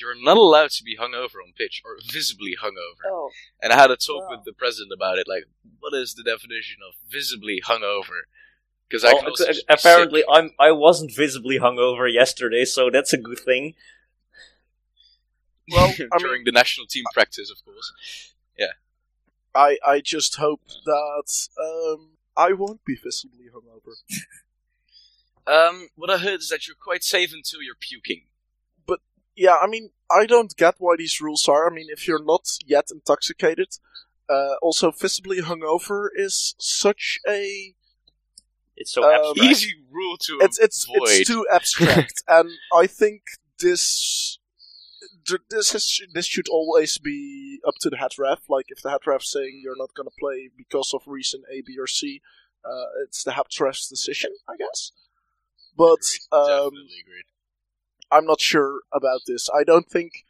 You're 0.00 0.20
not 0.20 0.36
allowed 0.36 0.70
to 0.72 0.84
be 0.84 0.96
hungover 0.96 1.36
on 1.44 1.52
pitch 1.56 1.82
or 1.84 1.96
visibly 2.12 2.54
hungover. 2.62 3.06
Oh, 3.10 3.30
And 3.62 3.72
I 3.72 3.76
had 3.76 3.90
a 3.90 3.96
talk 3.96 4.28
Wow. 4.28 4.36
with 4.36 4.44
the 4.44 4.52
president 4.52 4.92
about 4.92 5.18
it. 5.18 5.26
Like, 5.28 5.44
what 5.80 5.94
is 5.94 6.14
the 6.14 6.22
definition 6.22 6.78
of 6.86 6.94
visibly 7.10 7.60
hungover? 7.64 8.22
Because 8.88 9.04
I 9.04 9.12
Well, 9.12 9.18
can 9.22 9.30
also 9.30 9.44
ex- 9.44 9.56
just 9.56 9.68
be 9.68 9.74
apparently, 9.74 10.20
sick. 10.20 10.28
I'm 10.30 10.50
I 10.58 10.70
wasn't 10.72 11.14
visibly 11.14 11.58
hungover 11.58 12.12
yesterday, 12.12 12.64
so 12.64 12.90
that's 12.90 13.12
a 13.12 13.18
good 13.18 13.38
thing. 13.40 13.74
Well, 15.70 15.88
I 16.12 16.18
during 16.18 16.40
mean, 16.40 16.44
the 16.44 16.52
national 16.52 16.86
team 16.86 17.04
practice, 17.12 17.50
of 17.50 17.64
course. 17.64 18.34
Yeah. 18.58 18.72
I 19.54 19.78
I 19.86 20.00
just 20.00 20.36
hope 20.36 20.60
that 20.84 21.48
um, 21.58 22.10
I 22.36 22.52
won't 22.52 22.84
be 22.84 22.96
visibly 22.96 23.46
hungover. 23.54 23.94
Um, 25.46 25.88
what 25.94 26.10
I 26.10 26.18
heard 26.18 26.40
is 26.40 26.48
that 26.48 26.66
you're 26.66 26.76
quite 26.76 27.02
safe 27.04 27.32
until 27.32 27.62
you're 27.62 27.74
puking. 27.78 28.22
Yeah, 29.36 29.56
I 29.60 29.66
mean, 29.66 29.90
I 30.10 30.26
don't 30.26 30.54
get 30.56 30.76
why 30.78 30.94
these 30.96 31.20
rules 31.20 31.48
are. 31.48 31.68
I 31.68 31.74
mean, 31.74 31.86
if 31.90 32.06
you're 32.06 32.24
not 32.24 32.46
yet 32.64 32.86
intoxicated, 32.92 33.68
uh, 34.28 34.54
also 34.62 34.90
visibly 34.90 35.40
hungover 35.40 36.08
is 36.14 36.54
such 36.58 37.20
a 37.28 37.74
It's 38.76 38.92
so 38.92 39.02
Um. 39.02 39.34
Easy 39.42 39.72
rule 39.90 40.16
to 40.26 40.38
it's 40.40 40.58
it's 40.58 40.84
avoid. 40.84 41.08
it's 41.10 41.28
too 41.28 41.46
abstract, 41.52 42.22
and 42.28 42.50
I 42.72 42.86
think 42.86 43.22
this 43.60 44.38
this 45.50 45.74
is 45.74 46.02
this 46.12 46.26
should 46.26 46.48
always 46.48 46.98
be 46.98 47.60
up 47.66 47.74
to 47.80 47.90
the 47.90 47.96
head 47.96 48.12
ref. 48.18 48.40
Like 48.48 48.66
if 48.68 48.82
the 48.82 48.90
head 48.90 49.06
ref's 49.06 49.30
saying 49.30 49.60
you're 49.62 49.76
not 49.78 49.94
going 49.94 50.06
to 50.08 50.14
play 50.18 50.50
because 50.56 50.92
of 50.94 51.02
reason 51.06 51.42
A, 51.50 51.62
B, 51.62 51.76
or 51.78 51.86
C, 51.86 52.20
uh, 52.64 52.86
it's 53.04 53.24
the 53.24 53.32
head 53.32 53.46
ref's 53.60 53.88
decision, 53.88 54.32
I 54.48 54.56
guess. 54.56 54.92
But 55.76 56.00
Agreed, 56.32 56.50
um, 56.50 56.66
agreed. 56.68 57.28
I'm 58.10 58.26
not 58.26 58.40
sure 58.40 58.80
about 58.92 59.20
this. 59.26 59.48
I 59.54 59.64
don't 59.64 59.88
think 59.88 60.24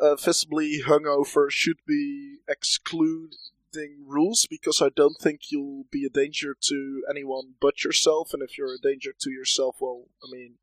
uh, 0.00 0.16
visibly 0.16 0.82
hungover 0.86 1.50
should 1.50 1.78
be 1.86 2.38
excluding 2.48 4.04
rules 4.06 4.46
because 4.48 4.80
I 4.82 4.88
don't 4.94 5.16
think 5.18 5.50
you'll 5.50 5.84
be 5.90 6.04
a 6.04 6.08
danger 6.10 6.56
to 6.68 7.02
anyone 7.10 7.54
but 7.60 7.84
yourself. 7.84 8.32
And 8.32 8.42
if 8.42 8.56
you're 8.58 8.74
a 8.74 8.78
danger 8.78 9.12
to 9.18 9.30
yourself, 9.30 9.76
well, 9.80 10.04
I 10.22 10.30
mean, 10.30 10.54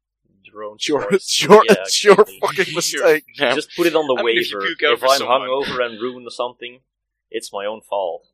Your 0.43 0.63
own 0.63 0.75
it's 0.75 0.87
your 0.87 1.07
it's 1.13 1.41
your 1.43 1.63
Yeah, 1.67 1.75
it's 1.79 2.03
your 2.03 2.13
exactly. 2.21 2.39
fucking 2.41 2.75
mistake. 2.75 3.23
Yeah. 3.35 3.55
Just 3.55 3.75
put 3.75 3.87
it 3.87 3.95
on 3.95 4.07
the 4.07 4.15
I 4.19 4.23
mean, 4.23 4.37
if 4.37 4.51
waiver. 4.51 4.65
puke 4.65 4.81
If 4.81 5.03
I'm 5.03 5.17
someone- 5.19 5.41
hungover 5.41 5.85
and 5.85 6.01
ruin 6.01 6.29
something, 6.29 6.79
it's 7.29 7.51
my 7.53 7.65
own 7.65 7.81
fault. 7.81 8.27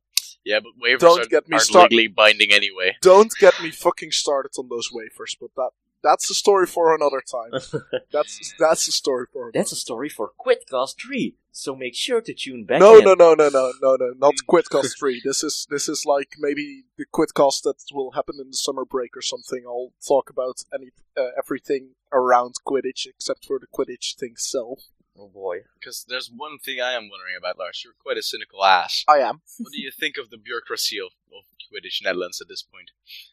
Yeah, 0.43 0.59
but 0.61 0.71
waivers 0.81 0.99
Don't 0.99 1.21
are, 1.21 1.25
get 1.25 1.47
me 1.49 1.57
are 1.57 1.59
start- 1.59 1.91
legally 1.91 2.07
binding 2.07 2.51
anyway. 2.53 2.95
Don't 3.01 3.33
get 3.39 3.61
me 3.61 3.69
fucking 3.69 4.11
started 4.11 4.51
on 4.57 4.69
those 4.69 4.89
wafers, 4.93 5.35
but 5.39 5.49
that 5.55 5.71
that's 6.07 6.29
a 6.29 6.33
story 6.33 6.65
for 6.65 6.95
another 6.95 7.21
time. 7.37 7.51
That's 8.11 8.53
that's 8.59 8.87
a 8.87 8.91
story 8.91 9.25
for 9.31 9.41
another. 9.43 9.59
That's 9.59 9.71
a 9.71 9.75
story 9.87 10.09
for 10.09 10.31
Quidcast 10.43 10.93
3, 11.01 11.35
so 11.51 11.75
make 11.75 11.95
sure 11.95 12.21
to 12.21 12.33
tune 12.33 12.63
back 12.65 12.79
No, 12.79 12.97
in. 12.97 13.03
no, 13.03 13.13
no, 13.13 13.33
no, 13.33 13.49
no, 13.49 13.65
no, 13.81 13.95
no, 13.99 14.13
not 14.17 14.35
Quidcast 14.49 14.97
three. 14.99 15.21
This 15.23 15.43
is 15.43 15.67
this 15.69 15.89
is 15.89 15.99
like 16.05 16.31
maybe 16.39 16.85
the 16.97 17.05
Quidcast 17.17 17.63
that 17.63 17.79
will 17.93 18.11
happen 18.11 18.35
in 18.39 18.47
the 18.51 18.57
summer 18.57 18.85
break 18.85 19.11
or 19.17 19.21
something. 19.21 19.63
I'll 19.67 19.91
talk 20.07 20.29
about 20.29 20.57
any 20.73 20.89
uh, 21.17 21.31
everything 21.37 21.95
around 22.13 22.53
Quidditch 22.65 23.05
except 23.07 23.45
for 23.45 23.59
the 23.59 23.67
Quidditch 23.67 24.15
thing 24.15 24.31
itself. 24.33 24.79
Oh 25.19 25.29
boy. 25.29 25.57
Because 25.79 26.05
there's 26.07 26.29
one 26.35 26.59
thing 26.59 26.79
I 26.79 26.91
am 26.93 27.09
wondering 27.09 27.35
about, 27.37 27.57
Lars. 27.57 27.81
You're 27.83 27.93
quite 28.01 28.17
a 28.17 28.21
cynical 28.23 28.63
ass. 28.63 29.03
I 29.07 29.17
am. 29.19 29.41
What 29.59 29.71
do 29.73 29.81
you 29.81 29.91
think 29.91 30.17
of 30.17 30.29
the 30.29 30.37
bureaucracy 30.37 30.97
of, 30.99 31.11
of 31.35 31.43
Quidditch 31.71 32.03
Netherlands 32.03 32.39
at 32.39 32.47
this 32.47 32.61
point? 32.63 32.91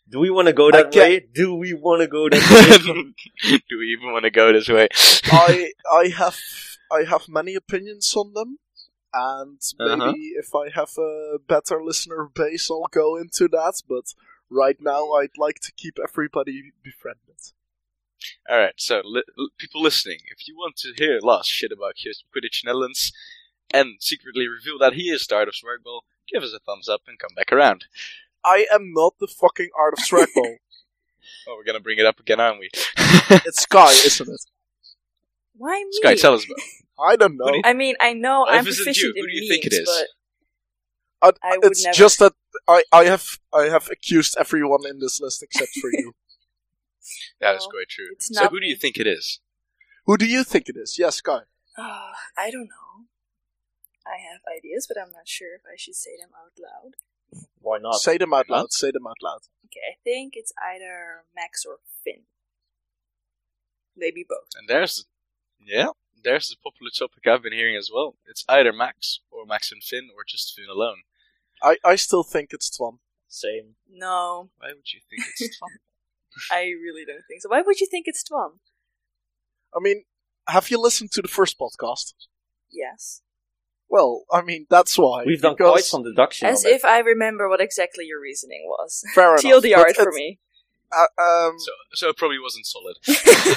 Do 0.08 0.18
we 0.18 0.30
want 0.30 0.46
to 0.48 0.52
go 0.54 0.70
that 0.70 0.94
way? 0.94 1.20
Do 1.32 1.54
we 1.54 1.74
want 1.74 2.00
to 2.02 2.08
go 2.08 2.28
that 2.30 2.84
way? 2.86 3.58
do 3.68 3.78
we 3.78 3.86
even 3.96 4.12
want 4.12 4.24
to 4.24 4.30
go 4.30 4.52
this 4.52 4.68
way? 4.68 4.88
I 5.30 5.72
I 5.92 6.08
have 6.16 6.38
I 6.90 7.04
have 7.04 7.28
many 7.28 7.54
opinions 7.54 8.14
on 8.16 8.32
them, 8.34 8.58
and 9.12 9.60
maybe 9.78 9.92
Uh-huh. 10.02 10.12
if 10.42 10.54
I 10.54 10.70
have 10.74 10.92
a 10.98 11.38
better 11.46 11.82
listener 11.84 12.28
base, 12.34 12.70
I'll 12.70 12.88
go 12.90 13.16
into 13.16 13.46
that. 13.48 13.82
But 13.88 14.06
right 14.50 14.76
now, 14.80 15.12
I'd 15.12 15.36
like 15.38 15.60
to 15.60 15.72
keep 15.76 15.98
everybody 16.02 16.72
befriended. 16.82 17.40
Alright, 18.50 18.74
so 18.76 19.00
li- 19.04 19.22
li- 19.36 19.50
people 19.58 19.82
listening, 19.82 20.18
if 20.30 20.46
you 20.48 20.54
want 20.56 20.76
to 20.76 20.92
hear 20.96 21.18
Lars 21.22 21.46
shit 21.46 21.72
about 21.72 21.94
Qu- 22.02 22.12
Quidditch 22.34 22.64
Netherlands 22.64 23.12
and 23.72 23.96
secretly 24.00 24.46
reveal 24.48 24.78
that 24.78 24.94
he 24.94 25.04
is 25.10 25.26
the 25.26 25.34
art 25.36 25.48
of 25.48 25.54
Swergball, 25.54 26.00
give 26.32 26.42
us 26.42 26.52
a 26.54 26.58
thumbs 26.60 26.88
up 26.88 27.02
and 27.06 27.18
come 27.18 27.30
back 27.36 27.52
around. 27.52 27.86
I 28.44 28.66
am 28.72 28.92
not 28.92 29.14
the 29.18 29.26
fucking 29.26 29.70
art 29.78 29.94
of 29.94 30.00
Shragmall. 30.00 30.56
Oh, 31.48 31.56
we're 31.56 31.64
gonna 31.64 31.80
bring 31.80 31.98
it 31.98 32.04
up 32.06 32.20
again, 32.20 32.38
aren't 32.38 32.58
we? 32.58 32.68
it's 32.96 33.62
Sky, 33.62 33.90
isn't 33.92 34.28
it? 34.28 34.40
Why 35.56 35.82
me? 35.82 35.90
Sky, 35.92 36.14
tell 36.16 36.34
us 36.34 36.44
about. 36.44 36.58
I 37.10 37.16
don't 37.16 37.36
know. 37.38 37.46
Do 37.50 37.56
you- 37.56 37.62
I 37.64 37.72
mean, 37.72 37.96
I 38.00 38.12
know 38.12 38.44
Well, 38.46 38.54
I'm 38.54 38.60
if 38.60 38.68
it's 38.68 38.78
you, 38.78 38.84
proficient 38.84 39.14
who 39.18 39.26
do 39.26 39.32
you 39.32 39.40
memes, 39.40 39.48
think 39.48 39.64
it 39.66 39.72
is? 39.72 39.88
I- 41.22 41.26
uh, 41.28 41.32
I 41.42 41.58
it's 41.62 41.82
never. 41.84 41.94
just 41.94 42.18
that 42.18 42.32
I, 42.68 42.82
I 42.92 43.04
have 43.04 43.38
I 43.54 43.64
have 43.64 43.88
accused 43.90 44.36
everyone 44.38 44.86
in 44.86 45.00
this 45.00 45.18
list 45.20 45.42
except 45.42 45.70
for 45.80 45.90
you. 45.92 46.14
That 47.40 47.56
is 47.56 47.62
Well, 47.62 47.70
quite 47.70 47.88
true. 47.88 48.08
it's 48.12 48.28
So 48.34 48.42
not 48.42 48.50
who 48.50 48.60
do 48.60 48.66
you 48.66 48.76
think 48.76 48.98
it 48.98 49.06
is? 49.06 49.40
Who 50.06 50.16
do 50.16 50.26
you 50.26 50.44
think 50.44 50.68
it 50.68 50.76
is? 50.76 50.98
Yes, 50.98 51.16
Sky. 51.16 51.40
Ah, 51.78 52.12
I 52.36 52.50
don't 52.50 52.68
know. 52.68 53.06
I 54.06 54.16
have 54.18 54.40
ideas, 54.56 54.86
but 54.86 54.98
I'm 55.00 55.12
not 55.12 55.26
sure 55.26 55.54
if 55.54 55.62
I 55.66 55.76
should 55.76 55.94
say 55.94 56.12
them 56.20 56.30
out 56.36 56.52
loud. 56.58 56.94
Why 57.60 57.78
not? 57.78 57.94
Say 58.00 58.18
them 58.18 58.34
out 58.34 58.50
loud. 58.50 58.72
Say 58.72 58.90
them 58.90 59.06
out 59.06 59.16
loud. 59.22 59.40
Okay, 59.66 59.80
I 59.92 59.96
think 60.04 60.34
it's 60.36 60.52
either 60.62 61.24
Max 61.34 61.64
or 61.64 61.78
Finn. 62.04 62.24
Maybe 63.96 64.24
both. 64.28 64.48
And 64.58 64.68
there's, 64.68 65.06
yeah, 65.58 65.88
there's 66.22 66.48
the 66.48 66.56
popular 66.62 66.90
topic 66.96 67.26
I've 67.26 67.42
been 67.42 67.52
hearing 67.52 67.76
as 67.76 67.90
well. 67.92 68.16
It's 68.26 68.44
either 68.48 68.72
Max 68.72 69.20
or 69.30 69.46
Max 69.46 69.72
and 69.72 69.82
Finn 69.82 70.10
or 70.14 70.24
just 70.26 70.54
Finn 70.54 70.66
alone. 70.70 70.98
I, 71.62 71.78
I 71.84 71.96
still 71.96 72.22
think 72.24 72.50
it's 72.52 72.68
Twan. 72.76 72.98
Same. 73.28 73.76
No, 73.90 74.50
Why 74.58 74.68
would 74.74 74.92
you 74.92 75.00
think 75.08 75.26
it's 75.40 75.56
fun? 75.56 75.70
I 76.50 76.62
really 76.62 77.04
don't 77.04 77.22
think 77.28 77.42
so. 77.42 77.48
Why 77.48 77.62
would 77.62 77.80
you 77.80 77.86
think 77.86 78.06
it's 78.06 78.22
Twan? 78.22 78.58
I 79.74 79.80
mean, 79.80 80.04
have 80.48 80.70
you 80.70 80.80
listened 80.80 81.10
to 81.12 81.22
the 81.22 81.28
first 81.28 81.58
podcast? 81.58 82.14
Yes. 82.70 83.22
Well, 83.88 84.24
I 84.32 84.42
mean, 84.42 84.66
that's 84.70 84.98
why. 84.98 85.24
We've 85.24 85.40
done 85.40 85.56
quite 85.56 85.84
some 85.84 86.02
deduction 86.02 86.48
As 86.48 86.64
on 86.64 86.70
that. 86.70 86.76
if 86.76 86.84
I 86.84 86.98
remember 87.00 87.48
what 87.48 87.60
exactly 87.60 88.06
your 88.06 88.20
reasoning 88.20 88.64
was. 88.66 89.04
Fair 89.14 89.30
enough. 89.38 89.44
TLDR 89.44 89.76
but 89.76 89.90
it 89.90 89.96
for 89.96 90.12
me. 90.12 90.40
Uh, 90.92 91.22
um, 91.22 91.58
so, 91.58 91.72
so 91.92 92.08
it 92.08 92.16
probably 92.16 92.38
wasn't 92.38 92.66
solid. 92.66 92.96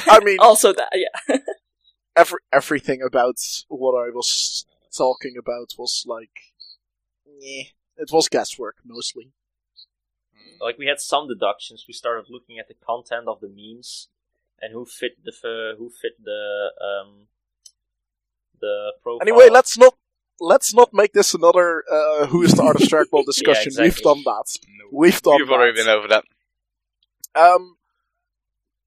I 0.08 0.20
mean, 0.24 0.38
also 0.40 0.74
that, 0.74 0.90
yeah. 0.96 1.38
every, 2.16 2.40
everything 2.52 3.02
about 3.02 3.38
what 3.68 3.94
I 3.94 4.10
was 4.10 4.66
talking 4.96 5.36
about 5.38 5.74
was 5.78 6.04
like, 6.08 6.54
yeah, 7.40 7.63
it 7.98 8.10
was 8.12 8.28
guesswork 8.28 8.78
mostly. 8.86 9.32
Like 10.62 10.78
we 10.78 10.88
had 10.88 11.00
some 11.00 11.28
deductions. 11.28 11.86
We 11.88 11.93
started 11.93 12.26
looking 12.30 12.60
at 12.60 12.67
the 12.67 12.74
content 12.76 13.28
of 13.28 13.39
the 13.39 13.48
memes 13.50 14.08
and 14.62 14.74
who 14.74 14.86
fit 14.86 15.24
the 15.24 15.32
f- 15.32 15.78
who 15.78 15.89
fit 15.89 16.24
the 16.24 16.72
um 16.82 17.28
the 18.60 18.93
profile. 19.02 19.22
Anyway, 19.22 19.50
let's 19.50 19.78
not 19.78 19.96
let's 20.39 20.74
not 20.74 20.93
make 20.93 21.13
this 21.13 21.34
another 21.34 21.84
uh, 21.91 22.28
who 22.28 22.43
is 22.43 22.54
the 22.54 22.63
art 22.63 22.76
of 22.76 22.82
Strikeball 22.89 23.26
discussion. 23.26 23.67
exactly. 23.67 23.86
We've 23.89 24.02
done 24.02 24.24
that. 24.26 24.58
No. 24.67 24.86
We've 24.91 25.22
done 25.22 25.36
We've 25.38 25.50
already 25.52 25.74
that. 25.74 25.86
been 25.86 25.96
over 25.96 26.08
that. 26.08 26.24
Um, 27.36 27.78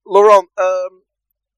Laurent, 0.06 0.48
um, 0.58 1.02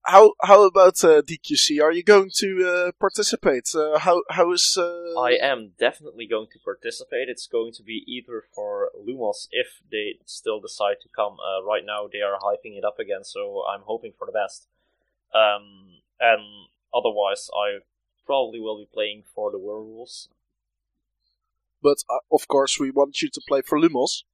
how 0.05 0.33
how 0.43 0.65
about 0.65 1.03
uh, 1.05 1.23
DQC? 1.23 1.83
Are 1.83 1.93
you 1.93 2.03
going 2.03 2.31
to 2.37 2.69
uh, 2.69 2.93
participate? 2.99 3.71
Uh, 3.75 3.99
how 3.99 4.23
how 4.31 4.53
is? 4.53 4.77
Uh, 4.77 5.19
I 5.19 5.39
am 5.41 5.73
definitely 5.79 6.27
going 6.27 6.49
to 6.53 6.59
participate. 6.59 7.29
It's 7.29 7.47
going 7.47 7.73
to 7.75 7.83
be 7.83 8.05
either 8.07 8.43
for 8.55 8.91
Lumos 8.99 9.49
if 9.51 9.81
they 9.91 10.19
still 10.27 10.61
decide 10.61 10.97
to 11.03 11.09
come. 11.15 11.37
Uh, 11.41 11.65
right 11.65 11.85
now, 11.87 12.09
they 12.13 12.21
are 12.21 12.39
hyping 12.39 12.77
it 12.77 12.85
up 12.85 12.99
again, 12.99 13.25
so 13.25 13.65
I'm 13.73 13.83
hoping 13.85 14.13
for 14.19 14.27
the 14.27 14.33
best. 14.33 14.67
Um, 15.33 16.01
and 16.21 16.43
otherwise, 16.93 17.49
I 17.55 17.79
probably 18.27 18.61
will 18.61 18.79
be 18.79 18.89
playing 18.93 19.23
for 19.35 19.51
the 19.51 19.59
Werewolves. 19.59 20.29
but 21.83 22.05
uh, 22.11 22.19
of 22.31 22.49
course, 22.49 22.79
we 22.79 22.91
want 22.91 23.23
you 23.23 23.29
to 23.31 23.41
play 23.49 23.63
for 23.63 23.79
Lumos. 23.79 24.25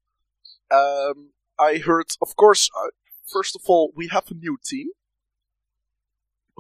Um, 0.71 1.31
I 1.59 1.79
heard, 1.79 2.07
of 2.23 2.37
course. 2.37 2.71
Uh, 2.75 2.91
first 3.27 3.55
of 3.55 3.63
all, 3.67 3.93
we 3.95 4.09
have 4.09 4.31
a 4.31 4.35
new 4.35 4.59
team 4.65 4.89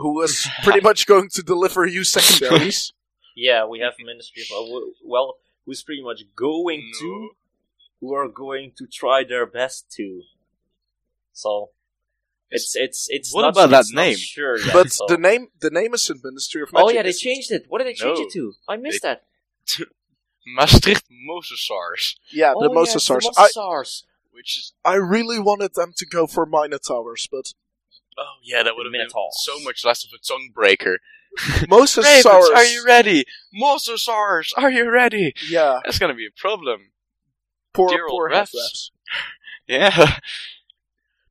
who 0.01 0.23
is 0.23 0.47
pretty 0.65 0.81
much 0.81 1.07
going 1.07 1.29
to 1.31 1.43
deliver 1.43 1.85
you 1.87 2.03
secondaries. 2.17 2.93
Yeah, 3.37 3.67
we 3.67 3.81
have 3.81 3.95
Ministry 3.99 4.43
of 4.55 4.69
well, 5.05 5.35
who's 5.65 5.83
pretty 5.83 6.03
much 6.03 6.23
going 6.35 6.81
No. 6.95 6.99
to, 7.01 7.31
who 8.01 8.15
are 8.15 8.29
going 8.29 8.73
to 8.79 8.87
try 8.87 9.25
their 9.29 9.47
best 9.47 9.91
to. 9.97 10.23
So. 11.33 11.71
It's 12.51 12.75
it's 12.75 13.09
it's 13.11 13.35
What 13.35 13.43
not, 13.43 13.51
about 13.53 13.69
that 13.77 13.85
not 13.93 14.03
name? 14.07 14.17
Sure, 14.17 14.57
yet, 14.59 14.73
but 14.73 14.91
so- 14.91 15.05
the 15.07 15.19
name 15.19 15.49
the 15.61 15.69
name 15.69 15.93
is 15.93 16.09
in 16.09 16.19
Ministry 16.25 16.63
of 16.63 16.73
Magic. 16.73 16.87
Oh 16.87 16.91
yeah, 16.91 17.03
they 17.03 17.13
changed 17.13 17.51
it. 17.53 17.67
What 17.69 17.77
did 17.79 17.89
they 17.89 17.93
change 17.93 18.19
No. 18.19 18.25
it 18.25 18.33
to? 18.33 18.55
I 18.67 18.77
missed 18.79 19.03
that. 19.03 19.25
Maastricht 20.47 21.05
Mosasaurs, 21.29 22.17
Yeah, 22.33 22.55
oh, 22.57 22.63
the 22.63 22.71
yeah, 22.73 22.81
Mosasaurs. 22.81 23.21
the 23.21 23.61
I 23.61 23.83
which 24.33 24.57
is 24.57 24.73
I 24.83 24.95
really 24.95 25.39
wanted 25.39 25.75
them 25.75 25.93
to 25.99 26.07
go 26.07 26.27
for 26.27 26.47
Minotaurs, 26.47 27.29
but 27.31 27.53
oh 28.19 28.35
yeah, 28.43 28.63
that 28.63 28.75
would 28.77 28.87
have 28.87 28.93
been 28.93 29.01
Minotaurs. 29.01 29.35
so 29.45 29.59
much 29.61 29.85
less 29.85 30.05
of 30.05 30.11
a 30.15 30.19
tongue 30.19 30.51
breaker. 30.55 30.99
Mosasaurs. 31.69 32.25
Ravens, 32.25 32.51
are 32.55 32.65
you 32.65 32.85
ready? 32.87 33.25
Mosasaurs, 33.55 34.53
are 34.57 34.71
you 34.71 34.91
ready? 34.91 35.35
Yeah, 35.49 35.81
That's 35.85 35.99
gonna 35.99 36.15
be 36.15 36.27
a 36.27 36.31
problem. 36.41 36.91
poor 37.75 37.89
Dear 37.91 38.05
old 38.07 38.11
poor 38.11 38.31
refs. 38.31 38.55
refs. 38.55 38.91
Yeah, 39.69 40.17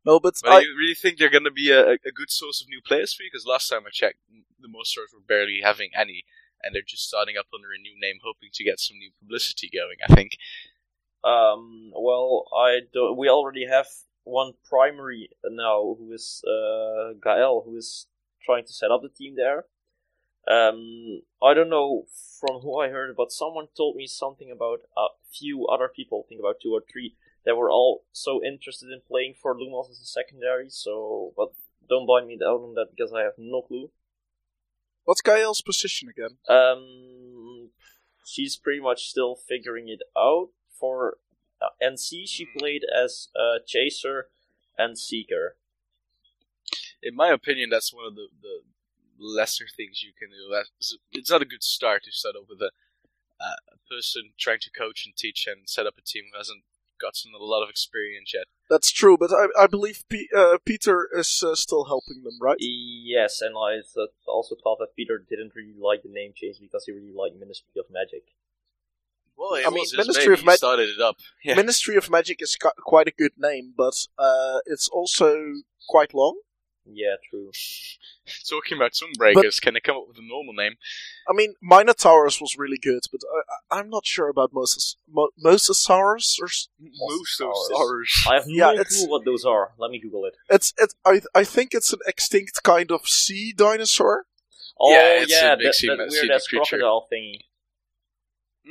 No, 0.06 0.20
but 0.20 0.36
but 0.44 0.52
I, 0.52 0.60
you 0.60 0.76
really 0.78 0.94
think 0.94 1.18
they're 1.18 1.30
gonna 1.32 1.52
be 1.52 1.72
a, 1.72 1.94
a 1.94 2.12
good 2.16 2.30
source 2.32 2.62
of 2.62 2.68
new 2.70 2.82
players 2.86 3.14
for 3.14 3.24
you? 3.24 3.30
Because 3.32 3.46
last 3.48 3.68
time 3.68 3.82
I 3.88 3.90
checked, 3.92 4.20
the 4.62 4.68
Mosasaurs 4.68 5.12
were 5.14 5.26
barely 5.28 5.60
having 5.64 5.90
any, 5.96 6.24
and 6.64 6.74
they're 6.76 6.84
just 6.86 7.08
starting 7.08 7.36
up 7.38 7.48
under 7.54 7.70
a 7.76 7.82
new 7.82 8.00
name, 8.00 8.20
hoping 8.24 8.50
to 8.54 8.64
get 8.64 8.80
some 8.80 8.98
new 8.98 9.12
publicity 9.20 9.70
going. 9.74 9.98
I 10.08 10.14
think. 10.14 10.38
Um. 11.24 11.92
Well, 11.96 12.46
I 12.56 12.82
don't, 12.94 13.18
we 13.18 13.28
already 13.30 13.66
have 13.68 13.88
one 14.28 14.54
primary 14.68 15.30
now, 15.44 15.96
who 15.98 16.12
is 16.14 16.44
uh 16.46 17.14
Gael, 17.24 17.64
who 17.66 17.76
is 17.78 18.08
trying 18.46 18.66
to 18.66 18.74
set 18.74 18.92
up 18.92 19.02
the 19.02 19.10
team 19.10 19.36
there. 19.36 19.66
Um, 20.48 21.24
I 21.44 21.54
don't 21.54 21.70
know 21.70 22.06
from 22.40 22.62
who 22.62 22.80
I 22.80 22.90
heard, 22.90 23.16
but 23.18 23.32
someone 23.32 23.68
told 23.76 23.96
me 23.98 24.08
something 24.08 24.50
about 24.50 24.80
a 24.96 25.08
few 25.38 25.66
other 25.68 25.90
people, 25.94 26.24
I 26.24 26.28
think 26.28 26.40
about 26.40 26.62
two 26.62 26.74
or 26.74 26.84
three, 26.90 27.16
that 27.44 27.58
were 27.58 27.70
all 27.70 28.06
so 28.14 28.42
interested 28.44 28.90
in 28.90 29.02
playing 29.06 29.36
for 29.42 29.54
Lumos 29.54 29.90
as 29.90 30.00
a 30.00 30.06
secondary. 30.06 30.70
So, 30.70 31.34
but 31.36 31.50
don't 31.90 32.06
blind 32.06 32.28
me 32.28 32.40
out 32.42 32.62
on 32.62 32.76
that 32.76 32.88
because 32.96 33.12
I 33.12 33.24
have 33.24 33.34
no 33.38 33.62
clue. 33.62 33.90
What's 35.04 35.22
Gael's 35.22 35.62
position 35.62 36.08
again? 36.08 36.38
Um, 36.48 37.72
she's 38.26 38.56
pretty 38.56 38.82
much 38.82 39.10
still 39.10 39.36
figuring 39.36 39.90
it 39.90 40.02
out. 40.18 40.50
For 40.80 41.18
NC, 41.82 42.28
she 42.28 42.46
played 42.46 42.84
as 42.96 43.30
a 43.36 43.58
chaser 43.66 44.28
and 44.78 44.98
seeker. 44.98 45.58
In 47.02 47.16
my 47.16 47.30
opinion, 47.30 47.70
that's 47.70 47.94
one 47.94 48.06
of 48.06 48.16
the, 48.16 48.28
the 48.42 48.62
lesser 49.20 49.66
things 49.76 50.04
you 50.04 50.12
can 50.18 50.30
do. 50.30 50.52
That's, 50.52 50.98
it's 51.12 51.30
not 51.30 51.42
a 51.42 51.46
good 51.46 51.64
start 51.64 52.04
to 52.04 52.12
start 52.12 52.36
off 52.36 52.48
with 52.50 52.62
a, 52.62 52.72
uh, 53.40 53.56
a 53.74 53.94
person 53.94 54.32
trying 54.38 54.60
to 54.62 54.72
coach 54.72 55.06
and 55.06 55.16
teach 55.16 55.48
and 55.48 55.70
set 55.70 55.86
up 55.86 55.96
a 55.98 56.02
team 56.02 56.26
who 56.32 56.38
hasn't 56.38 56.64
gotten 57.00 57.34
a 57.34 57.44
lot 57.44 57.64
of 57.64 57.70
experience 57.70 58.34
yet. 58.34 58.46
That's 58.70 58.92
true, 58.92 59.18
but 59.18 59.32
I, 59.32 59.64
I 59.64 59.68
believe 59.68 60.04
P- 60.10 60.30
uh, 60.36 60.58
Peter 60.66 61.08
is 61.14 61.44
uh, 61.44 61.56
still 61.56 61.86
helping 61.86 62.24
them, 62.24 62.38
right? 62.42 62.58
Yes, 62.60 63.42
and 63.42 63.56
I 63.56 63.82
also 64.28 64.56
thought 64.62 64.80
that 64.80 64.96
Peter 64.96 65.18
didn't 65.18 65.54
really 65.56 65.76
like 65.80 66.04
the 66.04 66.10
name 66.10 66.34
change 66.36 66.60
because 66.60 66.86
he 66.86 66.92
really 66.92 67.14
liked 67.14 67.40
Ministry 67.40 67.80
of 67.80 67.86
Magic. 67.92 68.24
Well, 69.38 69.54
it 69.56 69.68
I 69.68 69.70
mean, 69.70 69.84
his 69.84 69.96
Ministry 69.96 70.24
baby. 70.26 70.34
of 70.34 70.40
He 70.40 70.46
Mag- 70.46 70.58
started 70.58 70.90
it 70.90 71.00
up. 71.02 71.18
Yeah. 71.44 71.56
Ministry 71.56 71.96
of 71.96 72.10
Magic 72.10 72.42
is 72.42 72.56
cu- 72.56 72.70
quite 72.80 73.08
a 73.08 73.12
good 73.12 73.34
name, 73.38 73.74
but 73.78 73.94
uh, 74.18 74.60
it's 74.66 74.90
also 74.90 75.36
quite 75.90 76.14
long. 76.14 76.40
Yeah, 76.90 77.16
true. 77.30 77.52
Talking 78.50 78.78
about 78.78 78.94
Sunbreakers, 78.94 79.60
can 79.62 79.74
they 79.74 79.82
come 79.82 79.98
up 79.98 80.06
with 80.08 80.18
a 80.18 80.22
normal 80.26 80.54
name? 80.54 80.76
I 81.30 81.34
mean, 81.34 81.54
Minotaurus 81.62 82.40
was 82.42 82.56
really 82.58 82.78
good, 82.82 83.02
but 83.12 83.22
I, 83.70 83.76
I, 83.76 83.80
I'm 83.80 83.90
not 83.90 84.06
sure 84.06 84.30
about 84.30 84.52
Moses. 84.54 84.96
Mo- 85.10 85.30
Mosasaurus? 85.44 86.40
Or, 86.42 86.46
s- 86.46 86.70
Mosasaurus. 86.82 88.28
I 88.30 88.36
have 88.36 88.48
no 88.48 88.72
Yeah, 88.74 88.84
clue 88.84 89.10
what 89.10 89.26
those 89.26 89.46
are. 89.46 89.72
Let 89.78 89.92
me 89.92 90.00
Google 90.00 90.26
it. 90.26 90.36
it's 90.50 90.74
it. 90.78 90.94
I 91.06 91.22
I 91.36 91.44
think 91.44 91.74
it's 91.74 91.92
an 91.94 92.00
extinct 92.08 92.64
kind 92.64 92.92
of 92.92 93.08
sea 93.08 93.54
dinosaur. 93.56 94.26
Oh 94.80 94.92
Yeah, 94.92 95.22
it's 95.24 95.32
a 95.34 95.36
yeah, 95.36 95.56
big 95.56 95.66
that, 95.68 95.74
sea- 95.76 95.88
that 95.88 96.12
sea 96.12 96.20
weird 96.22 96.32
ass 96.32 96.48
crocodile 96.48 97.08
thingy. 97.12 97.42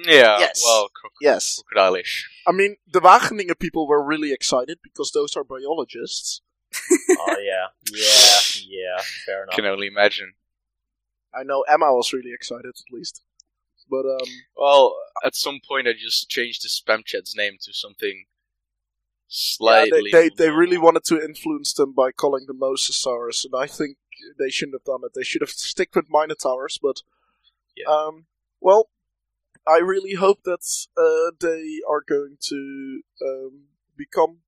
Yeah, 0.05 0.39
Yes. 0.39 0.63
well, 0.65 0.89
croc- 0.95 1.13
Yes, 1.21 1.63
crocodile-ish. 1.67 2.29
I 2.47 2.53
mean 2.53 2.77
the 2.87 3.01
Wageningen 3.01 3.59
people 3.59 3.87
were 3.87 4.03
really 4.05 4.33
excited 4.33 4.79
because 4.83 5.13
those 5.13 5.37
are 5.37 5.45
biologists. 5.45 6.43
oh 7.11 7.37
yeah, 7.39 7.69
yeah, 7.93 8.41
yeah. 8.67 9.03
Fair 9.25 9.45
enough. 9.45 9.55
Can 9.57 9.65
only 9.67 9.87
imagine. 9.87 10.35
I 11.35 11.43
know 11.45 11.63
Emma 11.63 11.93
was 11.93 12.13
really 12.13 12.33
excited 12.33 12.67
at 12.67 12.93
least, 12.93 13.23
but 13.89 14.05
um, 14.07 14.29
Well, 14.57 14.97
at 15.25 15.35
some 15.35 15.61
point 15.67 15.87
I 15.89 15.93
just 15.93 16.29
changed 16.29 16.63
the 16.65 16.69
spam 16.69 17.05
chat's 17.05 17.37
name 17.37 17.57
to 17.63 17.73
something 17.73 18.25
yeah, 18.27 19.29
slightly. 19.29 20.11
they, 20.13 20.29
they 20.29 20.35
they 20.37 20.51
really 20.51 20.79
wanted 20.79 21.05
to 21.05 21.23
influence 21.23 21.73
them 21.73 21.93
by 21.95 22.11
calling 22.13 22.47
them 22.47 22.61
Mosasaurus, 22.61 23.45
and 23.45 23.55
I 23.57 23.67
think 23.67 23.97
they 24.39 24.51
shouldn't 24.51 24.75
have 24.77 24.85
done 24.85 25.01
it. 25.05 25.13
They 25.15 25.25
should 25.25 25.43
have 25.43 25.51
stick 25.51 25.95
with 25.95 26.07
Minotaurs, 26.11 26.79
but 26.83 27.03
Yeah. 27.77 27.87
um, 27.89 28.27
well, 28.61 28.89
I 29.69 29.79
really 29.79 30.15
hope 30.15 30.45
that 30.45 30.65
uh, 30.97 31.33
they 31.41 31.81
are 31.89 32.03
going 32.07 32.37
to 32.49 33.01
um, 33.23 33.65
become 33.97 34.39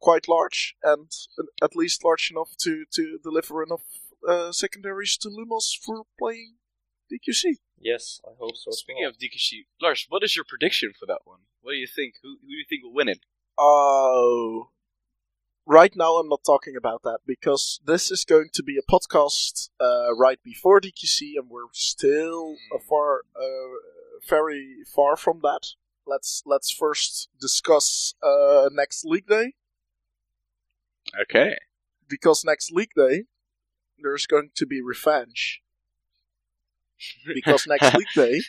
quite 0.00 0.28
large 0.28 0.76
and 0.82 1.10
uh, 1.38 1.64
at 1.64 1.76
least 1.76 2.04
large 2.04 2.30
enough 2.30 2.56
to 2.58 2.84
to 2.92 3.18
deliver 3.22 3.62
enough 3.62 3.84
uh, 4.28 4.52
secondaries 4.52 5.16
to 5.18 5.28
Lumos 5.28 5.76
for 5.80 6.04
playing 6.18 6.54
DQC. 7.12 7.58
Yes, 7.78 8.20
I 8.26 8.32
hope 8.38 8.56
so. 8.56 8.70
Speaking 8.70 9.02
well. 9.02 9.10
of 9.10 9.18
DQC, 9.18 9.66
Lars, 9.80 10.06
what 10.08 10.22
is 10.22 10.34
your 10.34 10.44
prediction 10.48 10.92
for 10.98 11.06
that 11.06 11.20
one? 11.24 11.40
What 11.60 11.72
do 11.72 11.76
you 11.76 11.86
think? 11.86 12.14
Who, 12.22 12.36
who 12.40 12.48
do 12.48 12.54
you 12.54 12.64
think 12.68 12.82
will 12.82 12.94
win 12.94 13.08
it? 13.08 13.20
Oh. 13.58 14.70
Right 15.66 15.94
now, 15.96 16.16
I'm 16.16 16.28
not 16.28 16.44
talking 16.44 16.76
about 16.76 17.02
that 17.04 17.20
because 17.26 17.80
this 17.86 18.10
is 18.10 18.24
going 18.24 18.48
to 18.52 18.62
be 18.62 18.76
a 18.78 18.90
podcast 18.90 19.70
uh, 19.80 20.14
right 20.14 20.38
before 20.42 20.80
DQC, 20.80 21.32
and 21.36 21.48
we're 21.48 21.72
still 21.72 22.56
a 22.74 22.78
far, 22.78 23.22
uh, 23.34 23.76
very 24.28 24.78
far 24.86 25.16
from 25.16 25.40
that. 25.42 25.68
Let's 26.06 26.42
let's 26.44 26.70
first 26.70 27.28
discuss 27.40 28.14
uh, 28.22 28.68
next 28.72 29.04
league 29.04 29.26
day 29.26 29.54
Okay. 31.20 31.56
because 32.08 32.44
next 32.44 32.70
league 32.72 32.92
day 32.96 33.24
there's 33.98 34.26
going 34.26 34.50
to 34.54 34.66
be 34.66 34.82
revenge 34.82 35.62
because 37.26 37.66
next 37.66 37.94
league 37.94 38.06
day 38.14 38.40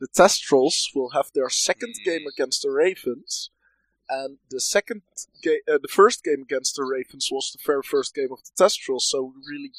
the 0.00 0.08
Test 0.08 0.42
Testrals 0.44 0.94
will 0.94 1.10
have 1.10 1.30
their 1.34 1.48
second 1.48 1.94
game 2.04 2.26
against 2.26 2.62
the 2.62 2.70
Ravens, 2.70 3.48
and 4.10 4.36
the 4.50 4.60
second 4.60 5.02
game, 5.42 5.60
uh, 5.66 5.78
the 5.80 5.88
first 5.88 6.22
game 6.22 6.42
against 6.42 6.76
the 6.76 6.84
Ravens 6.84 7.30
was 7.32 7.50
the 7.50 7.58
very 7.64 7.82
first 7.82 8.14
game 8.14 8.28
of 8.30 8.40
the 8.44 8.50
Test 8.58 8.80
Testrals. 8.80 9.02
So 9.02 9.32
really, 9.48 9.72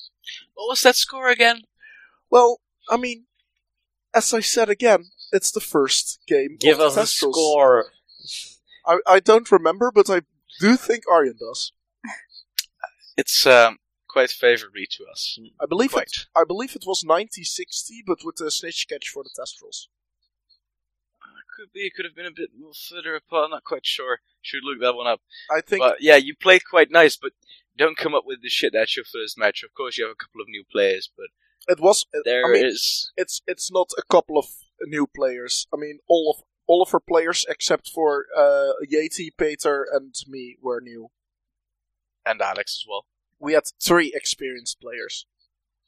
What 0.56 0.70
was 0.70 0.82
that 0.84 0.96
score 0.96 1.30
again? 1.30 1.64
well, 2.32 2.62
I 2.90 2.98
mean, 2.98 3.26
as 4.14 4.34
I 4.34 4.40
said 4.40 4.70
again, 4.70 5.06
it's 5.32 5.52
the 5.52 5.60
first 5.62 6.20
game. 6.28 6.58
Give 6.60 6.80
of 6.80 6.88
us 6.88 6.96
the 6.96 7.02
a 7.02 7.08
score. 7.08 7.86
I 8.86 9.00
I 9.08 9.20
don't 9.20 9.52
remember, 9.52 9.92
but 9.92 10.10
I 10.10 10.22
do 10.60 10.76
think 10.78 11.04
Arjen 11.12 11.36
does. 11.40 11.72
It's 13.18 13.46
um, 13.48 13.80
quite 14.08 14.30
favorably 14.30 14.88
to 14.92 15.06
us. 15.12 15.40
I 15.62 15.66
believe 15.66 15.92
Quite. 15.92 16.04
it. 16.08 16.26
I 16.36 16.44
believe 16.48 16.76
it 16.76 16.84
was 16.86 17.04
90-60, 17.04 18.04
but 18.06 18.20
with 18.24 18.40
a 18.42 18.52
snitch 18.52 18.88
catch 18.88 19.10
for 19.10 19.24
the 19.24 19.30
Testrals. 19.30 19.88
Could 21.58 21.74
be. 21.74 21.90
Could 21.96 22.06
have 22.06 22.16
been 22.16 22.28
a 22.28 22.32
bit 22.32 22.52
more 22.56 22.74
further 22.74 23.16
apart. 23.16 23.46
I'm 23.46 23.50
Not 23.52 23.64
quite 23.64 23.86
sure. 23.86 24.20
Should 24.44 24.64
look 24.64 24.80
that 24.82 24.94
one 24.96 25.08
up. 25.08 25.22
I 25.50 25.62
think 25.62 25.82
But 25.82 25.98
yeah, 26.00 26.16
you 26.16 26.36
played 26.36 26.62
quite 26.70 26.92
nice, 26.92 27.16
but 27.18 27.32
don't 27.76 27.98
come 27.98 28.14
up 28.14 28.26
with 28.28 28.44
the 28.44 28.50
shit 28.50 28.74
that's 28.74 28.96
your 28.96 29.06
first 29.06 29.40
match. 29.40 29.64
Of 29.64 29.74
course, 29.74 29.98
you 29.98 30.04
have 30.06 30.12
a 30.12 30.16
couple 30.24 30.40
of 30.42 30.48
new 30.48 30.64
players, 30.72 31.10
but 31.18 31.28
it 31.68 31.80
was. 31.80 32.06
there 32.26 32.46
I 32.46 32.52
mean, 32.52 32.66
is- 32.68 33.12
it's 33.18 33.42
it's 33.48 33.72
not 33.72 33.90
a 33.98 34.04
couple 34.04 34.38
of 34.38 34.46
new 34.86 35.08
players. 35.08 35.68
I 35.74 35.78
mean, 35.78 36.00
all 36.08 36.36
of 36.38 36.44
all 36.68 36.82
of 36.84 36.94
our 36.94 37.00
players 37.00 37.46
except 37.50 37.90
for 37.90 38.26
uh, 38.38 38.74
Yeti, 38.92 39.30
Peter, 39.38 39.88
and 39.92 40.14
me 40.28 40.58
were 40.62 40.82
new. 40.82 41.10
and 42.26 42.42
Alex 42.42 42.82
as 42.82 42.86
well. 42.90 43.06
We 43.40 43.54
had 43.54 43.64
three 43.82 44.12
experienced 44.14 44.80
players. 44.82 45.26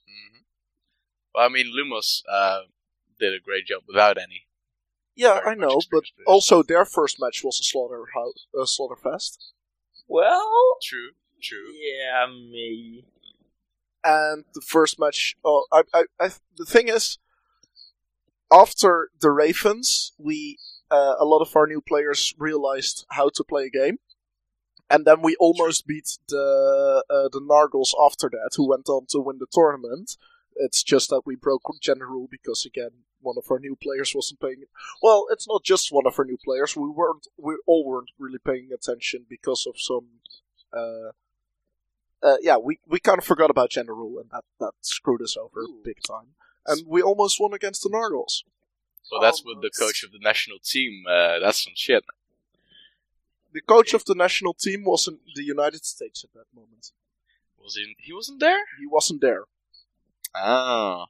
hmm 0.07 0.39
Well, 1.35 1.45
I 1.45 1.49
mean, 1.49 1.67
Lumos 1.75 2.21
uh, 2.31 2.61
did 3.19 3.33
a 3.33 3.39
great 3.43 3.65
job 3.67 3.81
without 3.87 4.17
any. 4.17 4.45
Yeah, 5.15 5.41
Very 5.41 5.51
I 5.51 5.55
know, 5.55 5.81
but 5.91 6.03
players. 6.15 6.25
also 6.25 6.63
their 6.63 6.85
first 6.85 7.17
match 7.19 7.43
was 7.43 7.59
a 7.59 7.63
slaughter 7.63 8.05
house, 8.15 8.47
a 8.55 8.59
slaughterfest, 8.65 9.37
Well, 10.07 10.77
True, 10.81 11.11
true. 11.41 11.73
yeah, 11.73 12.25
me. 12.27 13.03
and 14.03 14.45
the 14.53 14.61
first 14.61 14.97
match. 14.97 15.35
Oh, 15.43 15.65
I, 15.73 15.83
I, 15.93 16.03
I, 16.21 16.29
the 16.55 16.65
thing 16.65 16.87
is, 16.87 17.17
after 18.51 19.09
the 19.19 19.31
Ravens, 19.31 20.13
we 20.17 20.57
uh, 20.91 21.15
a 21.19 21.25
lot 21.25 21.41
of 21.41 21.55
our 21.55 21.67
new 21.67 21.81
players 21.81 22.33
realized 22.37 23.05
how 23.09 23.29
to 23.29 23.43
play 23.43 23.65
a 23.65 23.69
game, 23.69 23.99
and 24.89 25.05
then 25.05 25.21
we 25.21 25.35
almost 25.39 25.85
beat 25.87 26.17
the 26.27 27.03
uh, 27.09 27.29
the 27.29 27.41
Nargles 27.41 27.91
after 28.03 28.29
that, 28.29 28.51
who 28.55 28.67
went 28.69 28.89
on 28.89 29.05
to 29.09 29.19
win 29.19 29.37
the 29.39 29.47
tournament. 29.51 30.17
It's 30.55 30.83
just 30.83 31.09
that 31.09 31.21
we 31.25 31.35
broke 31.35 31.63
gender 31.79 32.07
rule 32.07 32.27
because 32.29 32.65
again, 32.65 33.03
one 33.21 33.35
of 33.37 33.49
our 33.51 33.59
new 33.59 33.75
players 33.75 34.13
wasn't 34.15 34.41
paying. 34.41 34.63
Well, 35.01 35.27
it's 35.31 35.47
not 35.47 35.63
just 35.63 35.91
one 35.91 36.07
of 36.07 36.17
our 36.17 36.25
new 36.25 36.37
players. 36.43 36.75
We 36.75 36.89
weren't. 36.89 37.27
We 37.37 37.57
all 37.67 37.85
weren't 37.85 38.11
really 38.17 38.39
paying 38.39 38.69
attention 38.73 39.25
because 39.29 39.65
of 39.67 39.79
some. 39.79 40.07
Uh, 40.73 41.11
uh, 42.21 42.35
yeah, 42.41 42.57
we, 42.57 42.79
we 42.85 42.99
kind 42.99 43.17
of 43.17 43.23
forgot 43.23 43.49
about 43.49 43.69
gender 43.69 43.95
rule, 43.95 44.19
and 44.19 44.29
that, 44.31 44.43
that 44.59 44.73
screwed 44.81 45.21
us 45.21 45.37
over 45.37 45.65
big 45.85 46.01
time. 46.05 46.35
And 46.65 46.85
we 46.87 47.01
almost 47.01 47.39
won 47.39 47.53
against 47.53 47.83
the 47.83 47.89
Nargles. 47.89 48.43
Well, 49.11 49.21
that's 49.21 49.43
with 49.43 49.61
the 49.61 49.71
coach 49.71 50.03
of 50.03 50.11
the 50.11 50.19
national 50.21 50.59
team. 50.59 51.03
Uh, 51.09 51.39
that's 51.39 51.63
some 51.63 51.73
shit. 51.75 52.03
The 53.53 53.61
coach 53.61 53.93
of 53.95 54.05
the 54.05 54.13
national 54.13 54.53
team 54.53 54.83
was 54.85 55.07
in 55.07 55.17
the 55.33 55.43
United 55.43 55.83
States 55.83 56.23
at 56.23 56.33
that 56.33 56.45
moment. 56.53 56.91
Was 57.63 57.75
he? 57.75 57.95
He 57.97 58.13
wasn't 58.13 58.39
there. 58.39 58.61
He 58.79 58.85
wasn't 58.85 59.21
there. 59.21 59.45
Oh, 60.35 61.05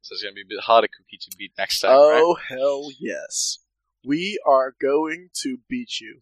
so 0.00 0.12
it's 0.12 0.22
gonna 0.22 0.34
be 0.34 0.42
a 0.42 0.48
bit 0.48 0.60
harder 0.60 0.86
cookie 0.86 1.18
to 1.18 1.36
beat 1.36 1.52
next 1.58 1.80
time, 1.80 1.90
right? 1.90 2.22
Oh, 2.22 2.36
hell 2.48 2.90
yes. 2.98 3.58
We 4.04 4.38
are 4.46 4.74
going 4.80 5.30
to 5.42 5.58
beat 5.68 6.00
you. 6.00 6.20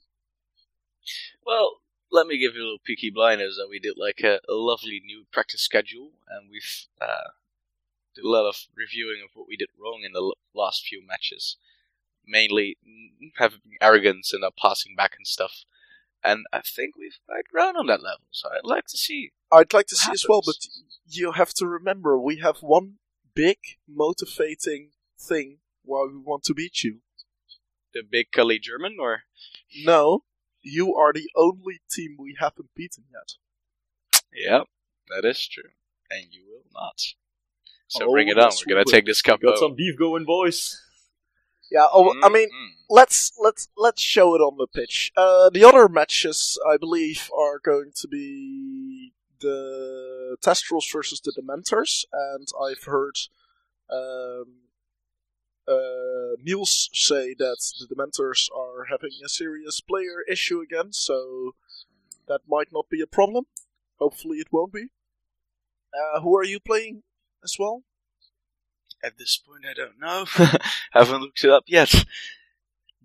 Well, 1.47 1.81
let 2.11 2.27
me 2.27 2.39
give 2.39 2.55
you 2.55 2.63
a 2.63 2.65
little 2.65 2.79
peaky 2.85 3.11
blinders 3.11 3.57
that 3.57 3.69
we 3.69 3.79
did 3.79 3.95
like 3.97 4.21
a, 4.25 4.41
a 4.49 4.55
lovely 4.55 5.01
new 5.05 5.25
practice 5.31 5.61
schedule, 5.61 6.11
and 6.29 6.51
we've 6.51 6.87
uh, 7.01 7.31
did 7.31 7.48
a 8.19 8.27
lot 8.29 8.49
of 8.49 8.57
reviewing 8.77 9.21
of 9.25 9.31
what 9.35 9.47
we 9.49 9.57
did 9.57 9.69
wrong 9.81 10.03
in 10.05 10.13
the 10.13 10.35
last 10.55 10.85
few 10.87 11.05
matches. 11.07 11.57
Mainly 12.27 12.77
having 13.37 13.61
arrogance 13.81 14.33
and 14.33 14.43
not 14.43 14.55
passing 14.57 14.95
back 14.97 15.15
and 15.17 15.27
stuff. 15.27 15.65
And 16.23 16.45
I 16.53 16.61
think 16.61 16.97
we've 16.97 17.19
quite 17.27 17.45
grown 17.51 17.77
on 17.77 17.87
that 17.87 18.03
level, 18.03 18.27
so 18.31 18.49
I'd 18.49 18.65
like 18.69 18.87
to 18.89 18.99
see. 18.99 19.31
I'd 19.53 19.73
like 19.73 19.87
to 19.87 19.97
see 19.97 20.13
as 20.13 20.27
well, 20.29 20.43
but 20.45 20.57
you 21.07 21.33
have 21.33 21.55
to 21.55 21.67
remember 21.67 22.19
we 22.19 22.39
have 22.39 22.59
one 22.59 22.95
big 23.35 23.59
motivating 23.89 24.91
thing 25.19 25.59
why 25.85 26.07
we 26.11 26.19
want 26.19 26.43
to 26.45 26.55
beat 26.55 26.83
you. 26.83 26.99
The 27.95 28.03
big 28.03 28.33
Kali 28.33 28.59
German, 28.59 28.97
or 29.01 29.23
No, 29.85 30.25
you 30.61 30.95
are 30.95 31.13
the 31.13 31.31
only 31.37 31.81
team 31.91 32.17
we 32.19 32.37
haven't 32.39 32.75
beaten 32.75 33.05
yet. 33.13 34.23
yeah, 34.33 34.63
that 35.09 35.27
is 35.27 35.47
true, 35.47 35.71
and 36.11 36.27
you 36.33 36.45
will 36.47 36.65
not. 36.75 37.01
So 37.89 38.05
Oh, 38.05 38.13
bring 38.13 38.29
it 38.29 38.39
on. 38.39 38.53
We're 38.67 38.75
gonna 38.75 38.85
take 38.85 39.07
this 39.07 39.23
cup 39.23 39.41
Got 39.41 39.59
some 39.59 39.75
beef 39.75 39.99
going, 39.99 40.25
boys. 40.25 40.81
Yeah, 41.71 41.87
oh, 41.93 42.15
I 42.23 42.29
mean, 42.31 42.49
let's 42.89 43.33
let's 43.39 43.69
let's 43.77 44.01
show 44.01 44.35
it 44.35 44.39
on 44.39 44.57
the 44.57 44.67
pitch. 44.67 45.13
Uh, 45.17 45.51
the 45.51 45.65
other 45.65 45.89
matches, 45.89 46.59
I 46.67 46.77
believe, 46.79 47.31
are 47.37 47.59
going 47.59 47.93
to 47.97 48.09
be 48.09 49.13
the 49.41 50.37
Testrals 50.41 50.91
versus 50.93 51.21
the 51.21 51.33
Dementors, 51.33 52.05
and 52.13 52.49
I've 52.63 52.85
heard 52.85 53.19
um, 53.91 54.47
uh, 55.67 56.37
Niels 56.43 56.89
say 56.93 57.35
that 57.35 57.59
the 57.79 57.95
Dementors 57.95 58.49
are 58.57 58.87
having 58.91 59.13
a 59.25 59.29
serious 59.29 59.81
player 59.81 60.23
issue 60.29 60.61
again, 60.61 60.93
so 60.93 61.55
that 62.29 62.41
might 62.49 62.73
not 62.73 62.89
be 62.89 63.03
a 63.03 63.07
problem. 63.07 63.45
Hopefully, 63.99 64.39
it 64.39 64.49
won't 64.51 64.73
be. 64.73 64.89
Uh, 65.93 66.21
who 66.21 66.37
are 66.37 66.45
you 66.45 66.61
playing 66.61 67.03
as 67.45 67.57
well? 67.59 67.85
At 69.03 69.17
this 69.19 69.37
point, 69.39 69.65
I 69.69 69.75
don't 69.75 69.99
know. 69.99 70.25
Haven't 70.93 71.21
looked 71.21 71.45
it 71.45 71.51
up 71.51 71.65
yet. 71.67 71.93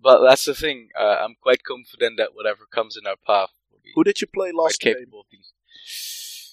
But 0.00 0.22
that's 0.26 0.44
the 0.44 0.54
thing. 0.54 0.88
Uh, 0.98 1.16
I'm 1.24 1.36
quite 1.40 1.62
confident 1.62 2.18
that 2.18 2.34
whatever 2.34 2.66
comes 2.70 2.96
in 2.96 3.06
our 3.06 3.16
path 3.16 3.50
will 3.70 3.80
be 3.82 3.92
Who 3.94 4.04
did 4.04 4.20
you 4.20 4.26
play 4.26 4.50
last 4.52 4.80
game? 4.80 4.94
capable 4.94 5.20
of 5.20 5.26
beating. 5.30 5.46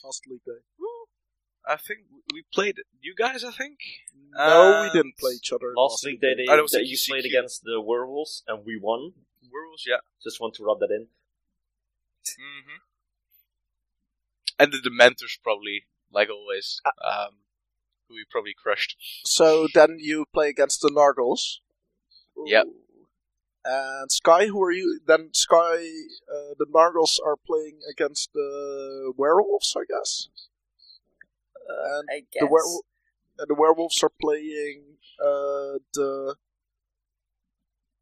Last 0.04 0.26
league 0.28 0.44
day. 0.46 0.62
I 1.67 1.76
think 1.76 2.00
we 2.34 2.44
played 2.54 2.78
you 3.02 3.13
guys. 3.15 3.44
I 3.44 3.52
think. 3.52 3.78
No, 4.34 4.82
we 4.82 4.88
Uh, 4.88 4.94
didn't 4.94 5.17
play 5.17 5.34
each 5.34 5.52
other. 5.52 5.74
Last 5.76 6.04
week 6.06 6.22
they, 6.22 6.34
they, 6.34 6.46
Oh, 6.50 6.56
that 6.56 6.62
was 6.62 6.72
that 6.72 6.86
you 6.88 6.98
QCQ. 6.98 7.08
played 7.10 7.26
against 7.26 7.63
the 7.63 7.80
werewolves 7.82 8.44
and 8.48 8.65
we 8.65 8.80
won. 8.82 9.13
Werewolves, 9.52 9.86
yeah. 9.88 9.98
Just 10.24 10.39
want 10.39 10.54
to 10.56 10.63
rub 10.63 10.80
that 10.80 10.89
in. 10.91 11.08
hmm 12.38 12.78
And 14.60 14.72
the 14.72 14.78
Dementors 14.78 15.38
probably, 15.44 15.84
like 16.12 16.30
always, 16.30 16.80
Uh, 16.86 16.91
um, 17.28 17.36
who 18.12 18.15
we 18.15 18.26
probably 18.30 18.54
crushed. 18.54 18.95
So 19.26 19.67
then 19.74 19.97
you 20.00 20.26
play 20.34 20.50
against 20.50 20.82
the 20.82 20.89
Nargles. 20.89 21.60
Yep. 22.45 22.67
And 23.63 24.12
Sky, 24.12 24.47
who 24.47 24.62
are 24.63 24.71
you? 24.71 25.00
Then 25.06 25.30
Sky, 25.34 25.78
uh, 25.78 26.54
the 26.58 26.65
Nargles 26.65 27.19
are 27.24 27.38
playing 27.38 27.80
against 27.89 28.34
the 28.34 29.13
werewolves, 29.17 29.76
I 29.78 29.84
guess. 29.88 30.30
And 31.67 32.08
I 32.12 32.19
guess. 32.32 32.41
the 32.41 32.47
werewolf, 32.47 32.86
and 33.38 33.47
the 33.47 33.56
werewolves 33.56 34.04
are 34.04 34.12
playing 34.21 34.97
uh, 35.19 35.80
the. 35.93 36.36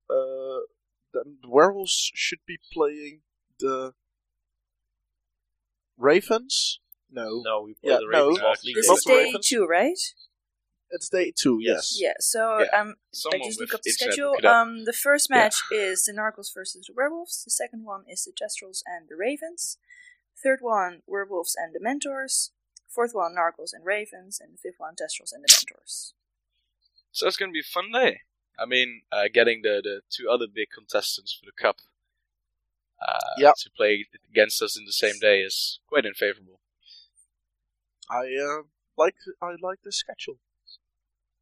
Uh, 0.10 0.60
then 1.14 1.38
the 1.42 1.50
werewolves 1.50 2.12
should 2.16 2.40
be 2.48 2.58
playing 2.72 3.22
the 3.60 3.94
Ravens. 5.98 6.80
No, 7.12 7.42
No, 7.44 7.62
we 7.62 7.74
played 7.74 7.92
Yeah, 7.94 7.98
the 8.00 8.08
Ravens 8.08 8.38
no. 8.40 8.46
last 8.48 8.64
week. 8.64 8.76
This 8.76 8.88
is 8.90 9.04
day 9.04 9.34
two, 9.42 9.66
right? 9.66 9.98
it's 10.92 11.08
day 11.10 11.32
two. 11.36 11.60
Yes. 11.62 11.96
Yeah. 12.00 12.14
So 12.20 12.60
Yeah. 12.60 12.80
um, 12.82 12.96
I 13.32 13.38
just 13.38 13.60
look 13.60 13.74
up 13.76 13.82
the 13.84 13.92
schedule. 13.92 14.32
look 14.32 14.40
it 14.40 14.46
up. 14.46 14.56
Um, 14.56 14.86
the 14.86 14.94
first 14.94 15.30
match 15.30 15.56
is 15.72 16.06
the 16.06 16.14
Nargles 16.14 16.52
versus 16.54 16.86
the 16.88 16.94
Werewolves. 16.94 17.44
The 17.44 17.52
second 17.52 17.84
one 17.86 18.06
is 18.08 18.24
the 18.24 18.32
Testrals 18.32 18.82
and 18.88 19.08
the 19.08 19.16
Ravens. 19.16 19.78
Third 20.42 20.60
one, 20.62 21.04
Werewolves 21.06 21.56
and 21.56 21.76
Dementors. 21.76 22.52
Fourth 22.88 23.12
one, 23.14 23.36
Nargles 23.36 23.72
and 23.72 23.86
Ravens, 23.86 24.40
and 24.40 24.54
the 24.54 24.58
fifth 24.58 24.80
one, 24.80 24.96
Testrals 24.96 25.32
and 25.32 25.46
Dementors. 25.46 26.14
So 27.12 27.28
it's 27.28 27.38
going 27.38 27.52
to 27.52 27.54
be 27.54 27.60
a 27.60 27.64
fun 27.64 27.92
day. 27.92 28.22
I 28.58 28.66
mean, 28.66 29.04
uh, 29.12 29.26
getting 29.32 29.62
the, 29.62 29.82
the 29.84 30.02
two 30.10 30.28
other 30.30 30.48
big 30.52 30.70
contestants 30.74 31.34
for 31.34 31.46
the 31.46 31.52
cup 31.52 31.82
uh, 33.00 33.36
Yep. 33.38 33.56
to 33.60 33.70
play 33.70 34.08
against 34.30 34.62
us 34.62 34.76
in 34.78 34.86
the 34.86 34.92
same 34.92 35.20
day 35.20 35.42
is 35.42 35.80
quite 35.88 36.06
unfavorable. 36.06 36.62
I 38.10 38.26
uh, 38.36 38.64
like 38.98 39.16
I 39.42 39.56
like 39.62 39.80
the 39.84 39.92
schedule. 39.92 40.40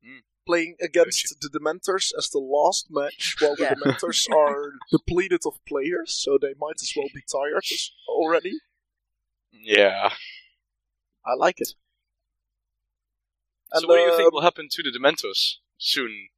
Mm. 0.06 0.22
Playing 0.46 0.76
against 0.82 1.36
the 1.42 1.50
Dementors 1.50 2.12
as 2.18 2.30
the 2.30 2.40
last 2.40 2.88
match, 2.90 3.36
while 3.40 3.56
Yeah. 3.60 3.74
the 3.74 3.82
Dementors 3.82 4.30
are 4.36 4.74
depleted 4.92 5.42
of 5.46 5.60
players, 5.66 6.14
so 6.14 6.38
they 6.42 6.54
might 6.60 6.82
as 6.82 6.94
well 6.96 7.08
be 7.14 7.22
tired 7.30 7.66
already. 8.08 8.60
Yeah. 9.52 10.12
I 11.26 11.34
like 11.38 11.60
it. 11.60 11.74
so 13.74 13.88
what 13.88 13.96
do 13.98 14.02
you 14.02 14.12
um, 14.12 14.18
think 14.18 14.32
will 14.32 14.42
happen 14.42 14.68
to 14.72 14.84
the 14.84 14.92
Dementors 14.98 15.56
soon? 15.78 16.30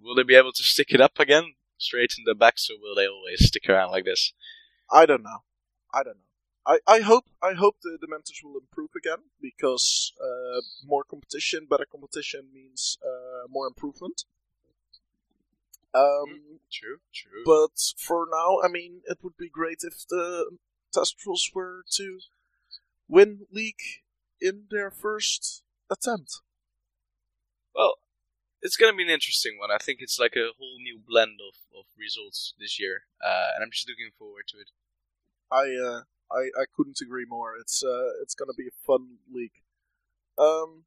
Will 0.00 0.14
they 0.14 0.22
be 0.22 0.34
able 0.34 0.52
to 0.52 0.62
stick 0.62 0.92
it 0.92 1.00
up 1.00 1.18
again, 1.18 1.54
straight 1.76 2.14
in 2.16 2.24
the 2.24 2.34
backs, 2.34 2.70
or 2.70 2.76
will 2.80 2.94
they 2.94 3.06
always 3.06 3.46
stick 3.46 3.68
around 3.68 3.90
like 3.90 4.04
this? 4.04 4.32
I 4.90 5.04
don't 5.04 5.22
know. 5.22 5.38
I 5.92 6.02
don't 6.02 6.16
know. 6.16 6.25
I, 6.66 6.78
I 6.86 7.00
hope 7.00 7.26
I 7.42 7.52
hope 7.52 7.76
the 7.82 7.96
Dementors 8.02 8.42
will 8.42 8.58
improve 8.58 8.90
again 8.96 9.22
because 9.40 10.12
uh, 10.20 10.60
more 10.84 11.04
competition, 11.04 11.66
better 11.70 11.86
competition 11.90 12.48
means 12.52 12.98
uh, 13.04 13.46
more 13.48 13.66
improvement. 13.68 14.24
Um, 15.94 16.58
True, 16.70 16.98
true. 17.14 17.42
But 17.46 17.78
for 17.96 18.26
now, 18.30 18.58
I 18.62 18.68
mean, 18.68 19.02
it 19.06 19.18
would 19.22 19.36
be 19.38 19.48
great 19.48 19.78
if 19.82 20.06
the 20.08 20.58
Testrals 20.94 21.54
were 21.54 21.84
to 21.92 22.18
win 23.08 23.46
league 23.52 24.02
in 24.40 24.64
their 24.70 24.90
first 24.90 25.62
attempt. 25.90 26.40
well, 27.74 27.94
it's 28.60 28.76
going 28.76 28.92
to 28.92 28.96
be 28.96 29.04
an 29.04 29.10
interesting 29.10 29.56
one. 29.58 29.70
I 29.70 29.78
think 29.78 30.00
it's 30.00 30.18
like 30.18 30.34
a 30.34 30.50
whole 30.58 30.78
new 30.82 30.98
blend 31.06 31.38
of, 31.40 31.78
of 31.78 31.84
results 31.96 32.54
this 32.58 32.80
year, 32.80 33.02
uh, 33.24 33.50
and 33.54 33.62
I'm 33.62 33.70
just 33.70 33.88
looking 33.88 34.10
forward 34.18 34.44
to 34.48 34.58
it. 34.58 34.70
I 35.50 35.64
uh, 35.80 36.00
I 36.30 36.48
I 36.60 36.64
couldn't 36.76 37.00
agree 37.00 37.24
more. 37.28 37.54
It's 37.60 37.82
uh, 37.84 38.10
it's 38.22 38.34
gonna 38.34 38.52
be 38.56 38.66
a 38.68 38.84
fun 38.86 39.18
league. 39.32 39.62
Um. 40.38 40.84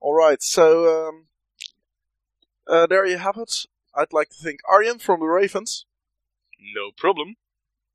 All 0.00 0.14
right, 0.14 0.40
so 0.42 1.08
um, 1.08 1.26
uh, 2.68 2.86
there 2.86 3.04
you 3.04 3.18
have 3.18 3.36
it. 3.36 3.66
I'd 3.96 4.12
like 4.12 4.28
to 4.28 4.36
thank 4.36 4.60
Arjen 4.68 5.00
from 5.00 5.18
the 5.18 5.26
Ravens, 5.26 5.86
No 6.74 6.92
problem. 6.96 7.34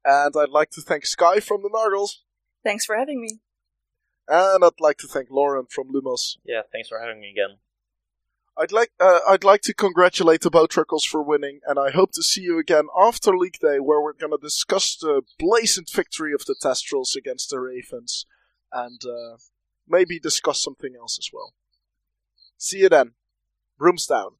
and 0.04 0.34
I'd 0.36 0.50
like 0.50 0.70
to 0.72 0.82
thank 0.82 1.06
Sky 1.06 1.40
from 1.40 1.62
the 1.64 1.70
Nargles, 1.70 2.18
Thanks 2.62 2.84
for 2.86 2.98
having 2.98 3.22
me. 3.22 3.40
and 4.28 4.66
I'd 4.66 4.82
like 4.82 4.98
to 4.98 5.08
thank 5.08 5.30
Lauren 5.32 5.66
from 5.70 5.94
Lumos. 5.94 6.36
Yeah, 6.44 6.64
thanks 6.74 6.90
for 6.90 7.00
having 7.00 7.22
me 7.22 7.30
again. 7.32 7.58
I'd 8.56 8.72
like 8.72 8.92
uh, 9.00 9.20
I'd 9.28 9.44
like 9.44 9.62
to 9.62 9.74
congratulate 9.74 10.42
the 10.42 10.52
Bowtruckles 10.52 11.08
for 11.08 11.24
winning, 11.24 11.62
and 11.66 11.80
I 11.80 11.90
hope 11.90 12.12
to 12.14 12.24
see 12.24 12.42
you 12.42 12.60
again 12.60 12.86
after 12.96 13.36
League 13.36 13.58
Day, 13.60 13.80
where 13.80 14.00
we're 14.02 14.14
gonna 14.14 14.38
discuss 14.40 14.96
the 14.96 15.24
blazing 15.40 15.86
victory 15.92 16.34
of 16.34 16.46
the 16.46 16.56
Testrals 16.56 17.16
against 17.16 17.50
the 17.50 17.60
Ravens, 17.60 18.26
and 18.72 19.02
uh, 19.06 19.38
maybe 19.88 20.20
discuss 20.20 20.62
something 20.62 20.94
else 21.00 21.18
as 21.20 21.30
well. 21.34 21.54
See 22.58 22.80
you 22.80 22.90
then. 22.90 23.14
Brooms 23.80 24.06
down. 24.06 24.34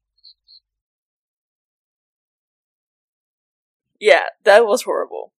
Yeah, 3.98 4.26
that 4.44 4.64
was 4.66 4.82
horrible. 4.82 5.32